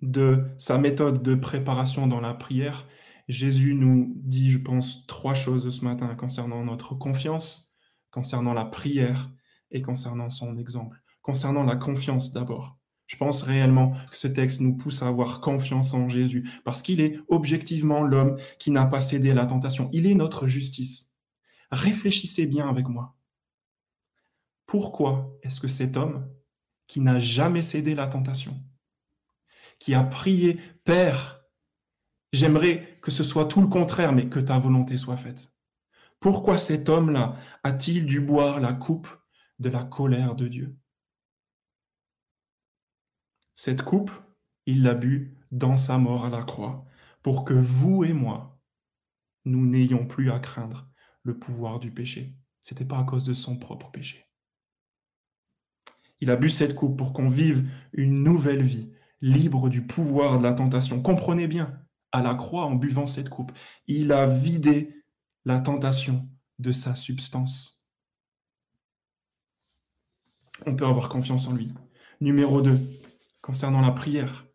de 0.00 0.44
sa 0.56 0.78
méthode 0.78 1.22
de 1.22 1.34
préparation 1.34 2.06
dans 2.06 2.20
la 2.20 2.34
prière, 2.34 2.86
Jésus 3.28 3.74
nous 3.74 4.12
dit, 4.16 4.50
je 4.50 4.58
pense, 4.58 5.06
trois 5.06 5.34
choses 5.34 5.68
ce 5.68 5.84
matin 5.84 6.14
concernant 6.14 6.64
notre 6.64 6.94
confiance, 6.94 7.74
concernant 8.10 8.54
la 8.54 8.64
prière 8.64 9.30
et 9.70 9.82
concernant 9.82 10.30
son 10.30 10.56
exemple. 10.56 11.03
Concernant 11.24 11.64
la 11.64 11.74
confiance 11.74 12.32
d'abord. 12.32 12.78
Je 13.06 13.16
pense 13.16 13.42
réellement 13.42 13.92
que 14.10 14.16
ce 14.16 14.28
texte 14.28 14.60
nous 14.60 14.76
pousse 14.76 15.02
à 15.02 15.08
avoir 15.08 15.40
confiance 15.40 15.92
en 15.94 16.08
Jésus 16.08 16.48
parce 16.64 16.82
qu'il 16.82 17.00
est 17.00 17.18
objectivement 17.28 18.02
l'homme 18.02 18.36
qui 18.58 18.70
n'a 18.70 18.84
pas 18.84 19.00
cédé 19.00 19.32
à 19.32 19.34
la 19.34 19.46
tentation. 19.46 19.88
Il 19.92 20.06
est 20.06 20.14
notre 20.14 20.46
justice. 20.46 21.12
Réfléchissez 21.72 22.46
bien 22.46 22.68
avec 22.68 22.88
moi. 22.88 23.16
Pourquoi 24.66 25.36
est-ce 25.42 25.60
que 25.60 25.68
cet 25.68 25.96
homme 25.96 26.28
qui 26.86 27.00
n'a 27.00 27.18
jamais 27.18 27.62
cédé 27.62 27.94
la 27.94 28.06
tentation, 28.06 28.62
qui 29.78 29.94
a 29.94 30.04
prié 30.04 30.60
Père, 30.84 31.44
J'aimerais 32.34 32.98
que 33.00 33.12
ce 33.12 33.22
soit 33.22 33.44
tout 33.44 33.60
le 33.60 33.68
contraire, 33.68 34.12
mais 34.12 34.28
que 34.28 34.40
ta 34.40 34.58
volonté 34.58 34.96
soit 34.96 35.16
faite. 35.16 35.52
Pourquoi 36.18 36.58
cet 36.58 36.88
homme-là 36.88 37.36
a-t-il 37.62 38.06
dû 38.06 38.20
boire 38.20 38.58
la 38.58 38.72
coupe 38.72 39.06
de 39.60 39.68
la 39.68 39.84
colère 39.84 40.34
de 40.34 40.48
Dieu? 40.48 40.76
Cette 43.54 43.82
coupe, 43.82 44.10
il 44.66 44.82
l'a 44.82 44.94
bu 44.94 45.38
dans 45.52 45.76
sa 45.76 45.96
mort 45.98 46.26
à 46.26 46.30
la 46.30 46.42
croix, 46.42 46.84
pour 47.22 47.44
que 47.44 47.54
vous 47.54 48.04
et 48.04 48.12
moi, 48.12 48.60
nous 49.44 49.64
n'ayons 49.64 50.06
plus 50.06 50.30
à 50.30 50.40
craindre 50.40 50.88
le 51.22 51.38
pouvoir 51.38 51.78
du 51.78 51.90
péché. 51.90 52.36
Ce 52.62 52.74
n'était 52.74 52.84
pas 52.84 52.98
à 52.98 53.04
cause 53.04 53.24
de 53.24 53.32
son 53.32 53.56
propre 53.56 53.90
péché. 53.90 54.26
Il 56.20 56.30
a 56.30 56.36
bu 56.36 56.50
cette 56.50 56.74
coupe 56.74 56.96
pour 56.96 57.12
qu'on 57.12 57.28
vive 57.28 57.68
une 57.92 58.22
nouvelle 58.22 58.62
vie, 58.62 58.92
libre 59.20 59.68
du 59.68 59.86
pouvoir 59.86 60.38
de 60.38 60.42
la 60.42 60.52
tentation. 60.52 61.00
Comprenez 61.00 61.46
bien, 61.46 61.80
à 62.12 62.22
la 62.22 62.34
croix 62.34 62.64
en 62.64 62.74
buvant 62.74 63.06
cette 63.06 63.28
coupe. 63.28 63.52
Il 63.86 64.12
a 64.12 64.26
vidé 64.26 65.02
la 65.44 65.60
tentation 65.60 66.28
de 66.58 66.72
sa 66.72 66.94
substance. 66.94 67.84
On 70.66 70.74
peut 70.74 70.86
avoir 70.86 71.08
confiance 71.08 71.46
en 71.46 71.52
lui. 71.52 71.72
Numéro 72.20 72.62
2, 72.62 72.80
concernant 73.44 73.82
la 73.82 73.90
prière. 73.90 74.46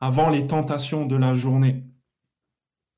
Avant 0.00 0.30
les 0.30 0.46
tentations 0.46 1.04
de 1.04 1.14
la 1.14 1.34
journée, 1.34 1.84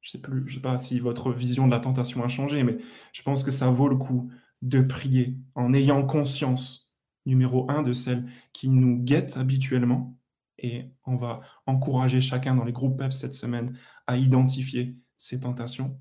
je 0.02 0.08
ne 0.08 0.10
sais 0.12 0.20
plus, 0.20 0.48
sais 0.48 0.60
pas 0.60 0.78
si 0.78 1.00
votre 1.00 1.32
vision 1.32 1.66
de 1.66 1.72
la 1.72 1.80
tentation 1.80 2.22
a 2.22 2.28
changé, 2.28 2.62
mais 2.62 2.78
je 3.12 3.22
pense 3.22 3.42
que 3.42 3.50
ça 3.50 3.70
vaut 3.70 3.88
le 3.88 3.96
coup 3.96 4.30
de 4.62 4.80
prier 4.80 5.36
en 5.56 5.74
ayant 5.74 6.06
conscience, 6.06 6.92
numéro 7.26 7.68
un, 7.68 7.82
de 7.82 7.92
celle 7.92 8.30
qui 8.52 8.68
nous 8.68 8.98
guette 9.02 9.36
habituellement, 9.36 10.16
et 10.58 10.92
on 11.04 11.16
va 11.16 11.40
encourager 11.66 12.20
chacun 12.20 12.54
dans 12.54 12.64
les 12.64 12.72
groupes 12.72 12.96
PEP 12.96 13.12
cette 13.12 13.34
semaine 13.34 13.76
à 14.06 14.16
identifier 14.16 14.96
ces 15.18 15.40
tentations, 15.40 16.00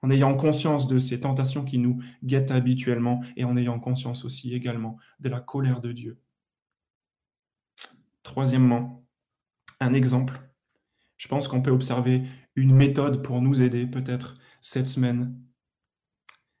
en 0.00 0.10
ayant 0.10 0.36
conscience 0.36 0.86
de 0.86 1.00
ces 1.00 1.18
tentations 1.18 1.64
qui 1.64 1.78
nous 1.78 2.00
guettent 2.22 2.52
habituellement 2.52 3.20
et 3.36 3.42
en 3.42 3.56
ayant 3.56 3.80
conscience 3.80 4.24
aussi 4.24 4.54
également 4.54 4.96
de 5.18 5.28
la 5.28 5.40
colère 5.40 5.80
de 5.80 5.90
Dieu. 5.90 6.22
Troisièmement, 8.28 9.06
un 9.80 9.94
exemple. 9.94 10.38
Je 11.16 11.28
pense 11.28 11.48
qu'on 11.48 11.62
peut 11.62 11.70
observer 11.70 12.24
une 12.56 12.74
méthode 12.74 13.24
pour 13.24 13.40
nous 13.40 13.62
aider 13.62 13.86
peut-être 13.86 14.36
cette 14.60 14.84
semaine. 14.84 15.34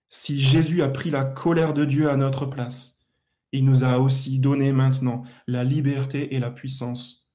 Si 0.08 0.40
Jésus 0.40 0.80
a 0.80 0.88
pris 0.88 1.10
la 1.10 1.26
colère 1.26 1.74
de 1.74 1.84
Dieu 1.84 2.08
à 2.08 2.16
notre 2.16 2.46
place, 2.46 3.06
il 3.52 3.66
nous 3.66 3.84
a 3.84 3.98
aussi 3.98 4.38
donné 4.40 4.72
maintenant 4.72 5.24
la 5.46 5.62
liberté 5.62 6.34
et 6.34 6.38
la 6.38 6.50
puissance 6.50 7.34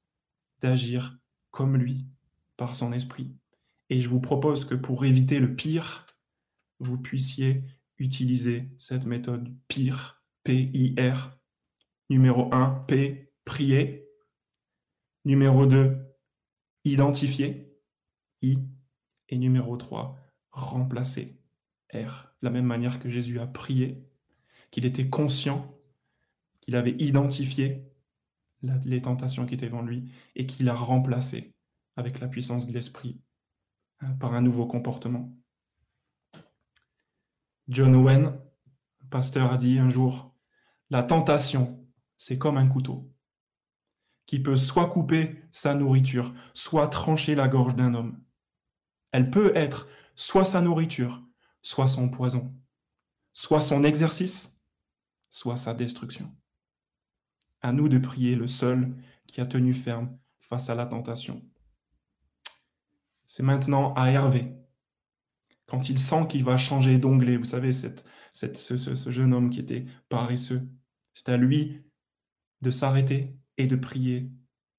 d'agir 0.60 1.16
comme 1.52 1.76
lui 1.76 2.08
par 2.56 2.74
son 2.74 2.92
esprit. 2.92 3.36
Et 3.88 4.00
je 4.00 4.08
vous 4.08 4.20
propose 4.20 4.64
que 4.64 4.74
pour 4.74 5.04
éviter 5.04 5.38
le 5.38 5.54
pire, 5.54 6.06
vous 6.80 6.98
puissiez 6.98 7.62
utiliser 7.98 8.68
cette 8.78 9.06
méthode 9.06 9.54
pire, 9.68 10.24
P-I-R. 10.42 11.38
Numéro 12.10 12.52
1, 12.52 12.84
P, 12.88 13.32
prier. 13.44 14.03
Numéro 15.24 15.64
2, 15.64 15.96
identifier, 16.84 17.74
I. 18.42 18.58
Et 19.30 19.38
numéro 19.38 19.76
3, 19.76 20.18
remplacer, 20.50 21.40
R. 21.94 22.34
De 22.42 22.46
la 22.46 22.50
même 22.50 22.66
manière 22.66 23.00
que 23.00 23.08
Jésus 23.08 23.40
a 23.40 23.46
prié, 23.46 24.06
qu'il 24.70 24.84
était 24.84 25.08
conscient, 25.08 25.74
qu'il 26.60 26.76
avait 26.76 26.94
identifié 26.98 27.90
les 28.84 29.00
tentations 29.00 29.46
qui 29.46 29.54
étaient 29.54 29.66
devant 29.66 29.82
lui 29.82 30.12
et 30.36 30.46
qu'il 30.46 30.68
a 30.68 30.74
remplacé 30.74 31.54
avec 31.96 32.20
la 32.20 32.28
puissance 32.28 32.66
de 32.66 32.72
l'esprit 32.72 33.20
euh, 34.02 34.08
par 34.20 34.34
un 34.34 34.42
nouveau 34.42 34.66
comportement. 34.66 35.34
John 37.68 37.94
Owen, 37.94 38.38
pasteur, 39.08 39.52
a 39.52 39.56
dit 39.56 39.78
un 39.78 39.88
jour, 39.88 40.34
la 40.90 41.02
tentation, 41.02 41.82
c'est 42.18 42.38
comme 42.38 42.58
un 42.58 42.66
couteau 42.66 43.13
qui 44.26 44.40
peut 44.40 44.56
soit 44.56 44.88
couper 44.88 45.42
sa 45.50 45.74
nourriture, 45.74 46.32
soit 46.54 46.88
trancher 46.88 47.34
la 47.34 47.48
gorge 47.48 47.76
d'un 47.76 47.94
homme. 47.94 48.20
Elle 49.12 49.30
peut 49.30 49.52
être 49.54 49.86
soit 50.16 50.44
sa 50.44 50.60
nourriture, 50.60 51.22
soit 51.62 51.88
son 51.88 52.08
poison, 52.08 52.54
soit 53.32 53.60
son 53.60 53.84
exercice, 53.84 54.62
soit 55.30 55.56
sa 55.56 55.74
destruction. 55.74 56.34
À 57.60 57.72
nous 57.72 57.88
de 57.88 57.98
prier 57.98 58.34
le 58.34 58.46
seul 58.46 58.94
qui 59.26 59.40
a 59.40 59.46
tenu 59.46 59.74
ferme 59.74 60.16
face 60.38 60.68
à 60.70 60.74
la 60.74 60.86
tentation. 60.86 61.42
C'est 63.26 63.42
maintenant 63.42 63.94
à 63.94 64.10
Hervé, 64.10 64.54
quand 65.66 65.88
il 65.88 65.98
sent 65.98 66.26
qu'il 66.28 66.44
va 66.44 66.56
changer 66.56 66.98
d'onglet, 66.98 67.36
vous 67.36 67.44
savez, 67.44 67.72
cette, 67.72 68.04
ce, 68.34 68.76
ce 68.76 69.10
jeune 69.10 69.32
homme 69.32 69.50
qui 69.50 69.60
était 69.60 69.86
paresseux, 70.08 70.68
c'est 71.14 71.30
à 71.30 71.36
lui 71.36 71.82
de 72.60 72.70
s'arrêter 72.70 73.36
et 73.58 73.66
de 73.66 73.76
prier. 73.76 74.30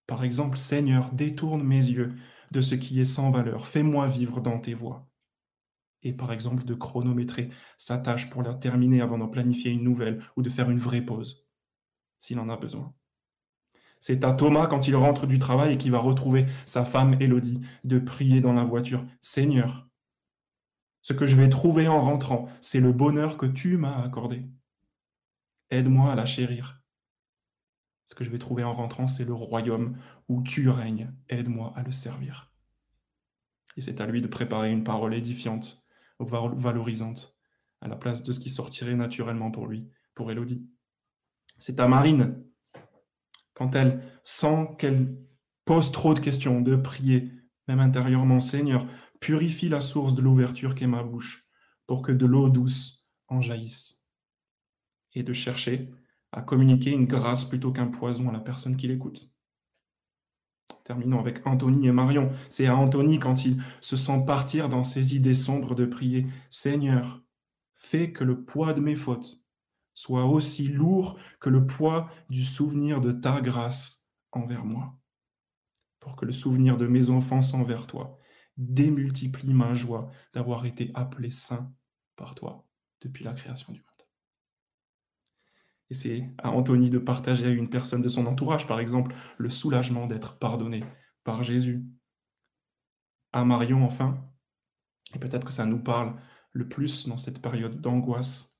Par 0.07 0.23
exemple, 0.23 0.57
Seigneur, 0.57 1.11
détourne 1.13 1.63
mes 1.63 1.85
yeux 1.85 2.15
de 2.51 2.61
ce 2.61 2.75
qui 2.75 2.99
est 2.99 3.05
sans 3.05 3.31
valeur, 3.31 3.67
fais-moi 3.67 4.07
vivre 4.07 4.41
dans 4.41 4.59
tes 4.59 4.73
voies. 4.73 5.07
Et 6.03 6.13
par 6.13 6.31
exemple, 6.31 6.63
de 6.65 6.75
chronométrer 6.75 7.49
sa 7.77 7.97
tâche 7.97 8.29
pour 8.29 8.43
la 8.43 8.53
terminer 8.53 9.01
avant 9.01 9.17
d'en 9.17 9.27
planifier 9.27 9.71
une 9.71 9.83
nouvelle 9.83 10.21
ou 10.35 10.43
de 10.43 10.49
faire 10.49 10.69
une 10.69 10.77
vraie 10.77 11.01
pause, 11.01 11.47
s'il 12.19 12.39
en 12.39 12.49
a 12.49 12.57
besoin. 12.57 12.93
C'est 13.99 14.23
à 14.23 14.33
Thomas, 14.33 14.67
quand 14.67 14.87
il 14.87 14.95
rentre 14.95 15.25
du 15.25 15.39
travail 15.39 15.73
et 15.73 15.77
qu'il 15.77 15.91
va 15.91 15.97
retrouver 15.97 16.45
sa 16.67 16.85
femme 16.85 17.17
Élodie, 17.19 17.61
de 17.83 17.97
prier 17.97 18.39
dans 18.39 18.53
la 18.53 18.63
voiture, 18.63 19.03
Seigneur, 19.21 19.89
ce 21.01 21.13
que 21.13 21.25
je 21.25 21.35
vais 21.35 21.49
trouver 21.49 21.87
en 21.87 21.99
rentrant, 21.99 22.47
c'est 22.61 22.79
le 22.79 22.91
bonheur 22.91 23.37
que 23.37 23.47
tu 23.47 23.77
m'as 23.77 24.03
accordé. 24.03 24.45
Aide-moi 25.71 26.11
à 26.11 26.15
la 26.15 26.27
chérir. 26.27 26.84
Ce 28.05 28.15
que 28.15 28.23
je 28.23 28.29
vais 28.29 28.37
trouver 28.37 28.63
en 28.63 28.73
rentrant, 28.73 29.07
c'est 29.07 29.25
le 29.25 29.33
royaume 29.33 29.97
où 30.27 30.43
tu 30.43 30.69
règnes. 30.69 31.11
Aide-moi 31.29 31.73
à 31.75 31.83
le 31.83 31.91
servir. 31.91 32.51
Et 33.77 33.81
c'est 33.81 33.99
à 33.99 34.05
lui 34.05 34.21
de 34.21 34.27
préparer 34.27 34.71
une 34.71 34.83
parole 34.83 35.13
édifiante, 35.13 35.85
valorisante, 36.19 37.35
à 37.81 37.87
la 37.87 37.95
place 37.95 38.23
de 38.23 38.31
ce 38.31 38.39
qui 38.39 38.49
sortirait 38.49 38.95
naturellement 38.95 39.51
pour 39.51 39.67
lui, 39.67 39.89
pour 40.13 40.31
Élodie. 40.31 40.69
C'est 41.57 41.79
à 41.79 41.87
Marine, 41.87 42.43
quand 43.53 43.75
elle 43.75 44.03
sent 44.23 44.75
qu'elle 44.77 45.17
pose 45.65 45.91
trop 45.91 46.13
de 46.13 46.19
questions, 46.19 46.61
de 46.61 46.75
prier, 46.75 47.31
même 47.67 47.79
intérieurement, 47.79 48.39
Seigneur, 48.39 48.85
purifie 49.19 49.69
la 49.69 49.81
source 49.81 50.13
de 50.13 50.21
l'ouverture 50.21 50.75
qu'est 50.75 50.87
ma 50.87 51.03
bouche, 51.03 51.47
pour 51.87 52.01
que 52.01 52.11
de 52.11 52.25
l'eau 52.25 52.49
douce 52.49 53.07
en 53.27 53.41
jaillisse. 53.41 54.05
Et 55.13 55.23
de 55.23 55.33
chercher 55.33 55.91
à 56.35 56.41
communiquer 56.41 56.91
une 56.91 57.05
grâce 57.05 57.45
plutôt 57.45 57.71
qu'un 57.71 57.87
poison 57.87 58.27
à 58.27 58.33
la 58.33 58.41
personne 58.41 58.75
qui 58.75 58.87
l'écoute. 58.89 59.31
Terminons 60.83 61.19
avec 61.19 61.47
Anthony 61.47 61.87
et 61.87 61.91
Marion. 61.93 62.29
C'est 62.49 62.67
à 62.67 62.75
Anthony 62.75 63.19
quand 63.19 63.45
il 63.45 63.63
se 63.79 63.95
sent 63.95 64.23
partir 64.27 64.67
dans 64.67 64.83
ses 64.83 65.15
idées 65.15 65.33
sombres 65.33 65.75
de 65.75 65.85
prier 65.85 66.27
Seigneur, 66.49 67.23
fais 67.75 68.11
que 68.11 68.25
le 68.25 68.43
poids 68.43 68.73
de 68.73 68.81
mes 68.81 68.97
fautes 68.97 69.41
soit 69.93 70.25
aussi 70.25 70.67
lourd 70.67 71.17
que 71.39 71.49
le 71.49 71.65
poids 71.65 72.09
du 72.29 72.43
souvenir 72.43 72.99
de 72.99 73.13
ta 73.13 73.39
grâce 73.39 74.05
envers 74.33 74.65
moi, 74.65 74.93
pour 76.01 76.17
que 76.17 76.25
le 76.25 76.33
souvenir 76.33 76.75
de 76.75 76.85
mes 76.85 77.09
enfances 77.09 77.53
envers 77.53 77.87
toi 77.87 78.19
démultiplie 78.57 79.53
ma 79.53 79.73
joie 79.73 80.11
d'avoir 80.33 80.65
été 80.65 80.91
appelé 80.95 81.31
saint 81.31 81.73
par 82.17 82.35
toi 82.35 82.67
depuis 82.99 83.23
la 83.23 83.33
création 83.33 83.71
du 83.71 83.79
monde. 83.79 83.94
Et 85.89 85.93
c'est 85.93 86.29
à 86.39 86.51
Anthony 86.51 86.89
de 86.89 86.97
partager 86.97 87.47
à 87.47 87.51
une 87.51 87.69
personne 87.69 88.01
de 88.01 88.07
son 88.07 88.25
entourage, 88.25 88.67
par 88.67 88.79
exemple, 88.79 89.15
le 89.37 89.49
soulagement 89.49 90.07
d'être 90.07 90.39
pardonné 90.39 90.83
par 91.23 91.43
Jésus. 91.43 91.85
À 93.33 93.45
Marion, 93.45 93.83
enfin, 93.83 94.25
et 95.13 95.19
peut-être 95.19 95.45
que 95.45 95.53
ça 95.53 95.65
nous 95.65 95.79
parle 95.79 96.15
le 96.51 96.67
plus 96.67 97.07
dans 97.07 97.17
cette 97.17 97.41
période 97.41 97.79
d'angoisse, 97.81 98.57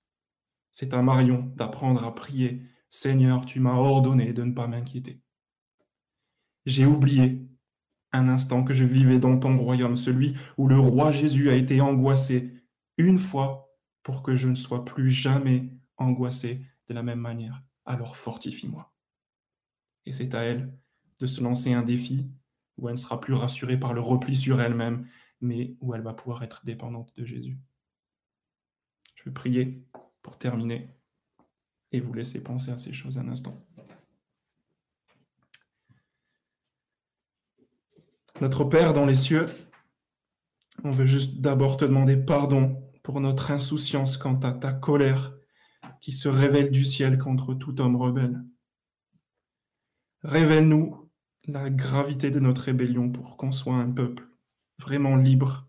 c'est 0.71 0.93
à 0.93 1.01
Marion 1.01 1.51
d'apprendre 1.55 2.03
à 2.03 2.13
prier, 2.13 2.61
Seigneur, 2.89 3.45
tu 3.45 3.59
m'as 3.59 3.75
ordonné 3.75 4.33
de 4.33 4.43
ne 4.43 4.53
pas 4.53 4.67
m'inquiéter. 4.67 5.21
J'ai 6.65 6.85
oublié 6.85 7.47
un 8.11 8.29
instant 8.29 8.63
que 8.63 8.73
je 8.73 8.83
vivais 8.83 9.19
dans 9.19 9.37
ton 9.37 9.55
royaume, 9.55 9.95
celui 9.95 10.35
où 10.57 10.67
le 10.67 10.79
roi 10.79 11.11
Jésus 11.11 11.49
a 11.49 11.55
été 11.55 11.81
angoissé 11.81 12.53
une 12.97 13.19
fois 13.19 13.73
pour 14.03 14.23
que 14.23 14.35
je 14.35 14.47
ne 14.47 14.55
sois 14.55 14.85
plus 14.85 15.11
jamais 15.11 15.69
angoissé 15.97 16.65
de 16.87 16.93
la 16.93 17.03
même 17.03 17.19
manière. 17.19 17.63
Alors 17.85 18.17
fortifie-moi. 18.17 18.93
Et 20.05 20.13
c'est 20.13 20.35
à 20.35 20.43
elle 20.43 20.77
de 21.19 21.25
se 21.25 21.41
lancer 21.41 21.73
un 21.73 21.83
défi 21.83 22.29
où 22.77 22.87
elle 22.87 22.95
ne 22.95 22.99
sera 22.99 23.19
plus 23.19 23.33
rassurée 23.33 23.79
par 23.79 23.93
le 23.93 24.01
repli 24.01 24.35
sur 24.35 24.61
elle-même, 24.61 25.07
mais 25.41 25.75
où 25.79 25.93
elle 25.93 26.01
va 26.01 26.13
pouvoir 26.13 26.43
être 26.43 26.65
dépendante 26.65 27.15
de 27.15 27.25
Jésus. 27.25 27.57
Je 29.15 29.23
vais 29.25 29.33
prier 29.33 29.83
pour 30.21 30.37
terminer 30.37 30.89
et 31.91 31.99
vous 31.99 32.13
laisser 32.13 32.43
penser 32.43 32.71
à 32.71 32.77
ces 32.77 32.93
choses 32.93 33.17
un 33.17 33.27
instant. 33.29 33.65
Notre 38.41 38.65
Père 38.65 38.91
dans 38.91 39.05
les 39.05 39.15
cieux, 39.15 39.45
on 40.83 40.91
veut 40.91 41.05
juste 41.05 41.39
d'abord 41.39 41.77
te 41.77 41.85
demander 41.85 42.17
pardon 42.17 42.83
pour 43.01 43.21
notre 43.21 43.51
insouciance 43.51 44.17
quant 44.17 44.37
à 44.41 44.51
ta 44.51 44.73
colère 44.73 45.33
qui 46.01 46.11
se 46.11 46.27
révèle 46.27 46.71
du 46.71 46.83
ciel 46.83 47.17
contre 47.17 47.53
tout 47.53 47.79
homme 47.81 47.95
rebelle. 47.95 48.43
Révèle-nous 50.23 51.09
la 51.47 51.69
gravité 51.69 52.31
de 52.31 52.39
notre 52.39 52.63
rébellion 52.63 53.11
pour 53.11 53.37
qu'on 53.37 53.51
soit 53.51 53.75
un 53.75 53.91
peuple 53.91 54.27
vraiment 54.79 55.15
libre 55.15 55.67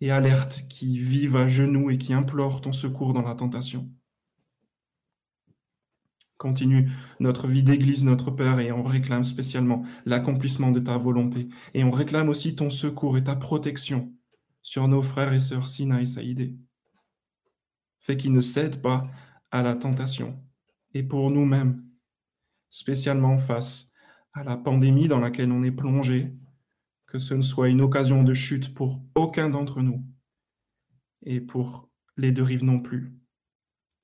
et 0.00 0.10
alerte 0.10 0.64
qui 0.68 0.98
vive 0.98 1.36
à 1.36 1.46
genoux 1.46 1.90
et 1.90 1.98
qui 1.98 2.12
implore 2.12 2.60
ton 2.60 2.72
secours 2.72 3.12
dans 3.12 3.22
la 3.22 3.34
tentation. 3.34 3.90
Continue 6.36 6.90
notre 7.20 7.48
vie 7.48 7.62
d'Église, 7.62 8.04
notre 8.04 8.30
Père, 8.30 8.58
et 8.58 8.70
on 8.70 8.82
réclame 8.82 9.24
spécialement 9.24 9.82
l'accomplissement 10.04 10.72
de 10.72 10.80
ta 10.80 10.98
volonté. 10.98 11.48
Et 11.72 11.84
on 11.84 11.90
réclame 11.90 12.28
aussi 12.28 12.54
ton 12.54 12.70
secours 12.70 13.16
et 13.16 13.24
ta 13.24 13.36
protection 13.36 14.12
sur 14.60 14.88
nos 14.88 15.02
frères 15.02 15.32
et 15.32 15.38
sœurs 15.38 15.68
Sina 15.68 16.02
et 16.02 16.06
Saïdé. 16.06 16.54
Fais 18.04 18.18
qu'ils 18.18 18.34
ne 18.34 18.40
cèdent 18.42 18.82
pas 18.82 19.08
à 19.50 19.62
la 19.62 19.74
tentation. 19.74 20.38
Et 20.92 21.02
pour 21.02 21.30
nous-mêmes, 21.30 21.82
spécialement 22.68 23.38
face 23.38 23.90
à 24.34 24.44
la 24.44 24.58
pandémie 24.58 25.08
dans 25.08 25.20
laquelle 25.20 25.50
on 25.50 25.62
est 25.62 25.70
plongé, 25.70 26.36
que 27.06 27.18
ce 27.18 27.32
ne 27.32 27.40
soit 27.40 27.70
une 27.70 27.80
occasion 27.80 28.22
de 28.22 28.34
chute 28.34 28.74
pour 28.74 29.02
aucun 29.14 29.48
d'entre 29.48 29.80
nous, 29.80 30.04
et 31.22 31.40
pour 31.40 31.90
les 32.18 32.30
deux 32.30 32.42
rives 32.42 32.62
non 32.62 32.78
plus, 32.78 33.16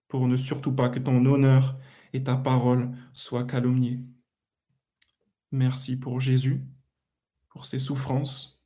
pour 0.09 0.29
ne 0.29 0.37
surtout 0.39 0.75
pas 0.75 0.89
que 0.89 0.99
ton 0.99 1.27
honneur 1.27 1.79
et 2.15 2.25
ta 2.25 2.37
parole 2.37 2.93
soient 3.13 3.45
calomniés. 3.45 4.01
Merci 5.53 5.99
pour 5.99 6.21
Jésus, 6.21 6.65
pour 7.51 7.67
ses 7.67 7.79
souffrances, 7.79 8.65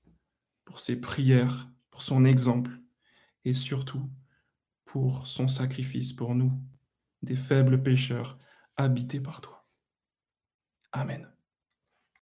pour 0.65 0.79
ses 0.79 0.95
prières, 0.95 1.69
pour 1.91 2.03
son 2.03 2.25
exemple, 2.25 2.71
et 3.45 3.53
surtout 3.53 4.09
pour 4.95 5.27
son 5.27 5.49
sacrifice 5.49 6.13
pour 6.13 6.37
nous, 6.37 6.53
des 7.21 7.35
faibles 7.35 7.83
pécheurs 7.83 8.39
habités 8.77 9.19
par 9.19 9.41
toi. 9.41 9.67
Amen. 10.93 11.34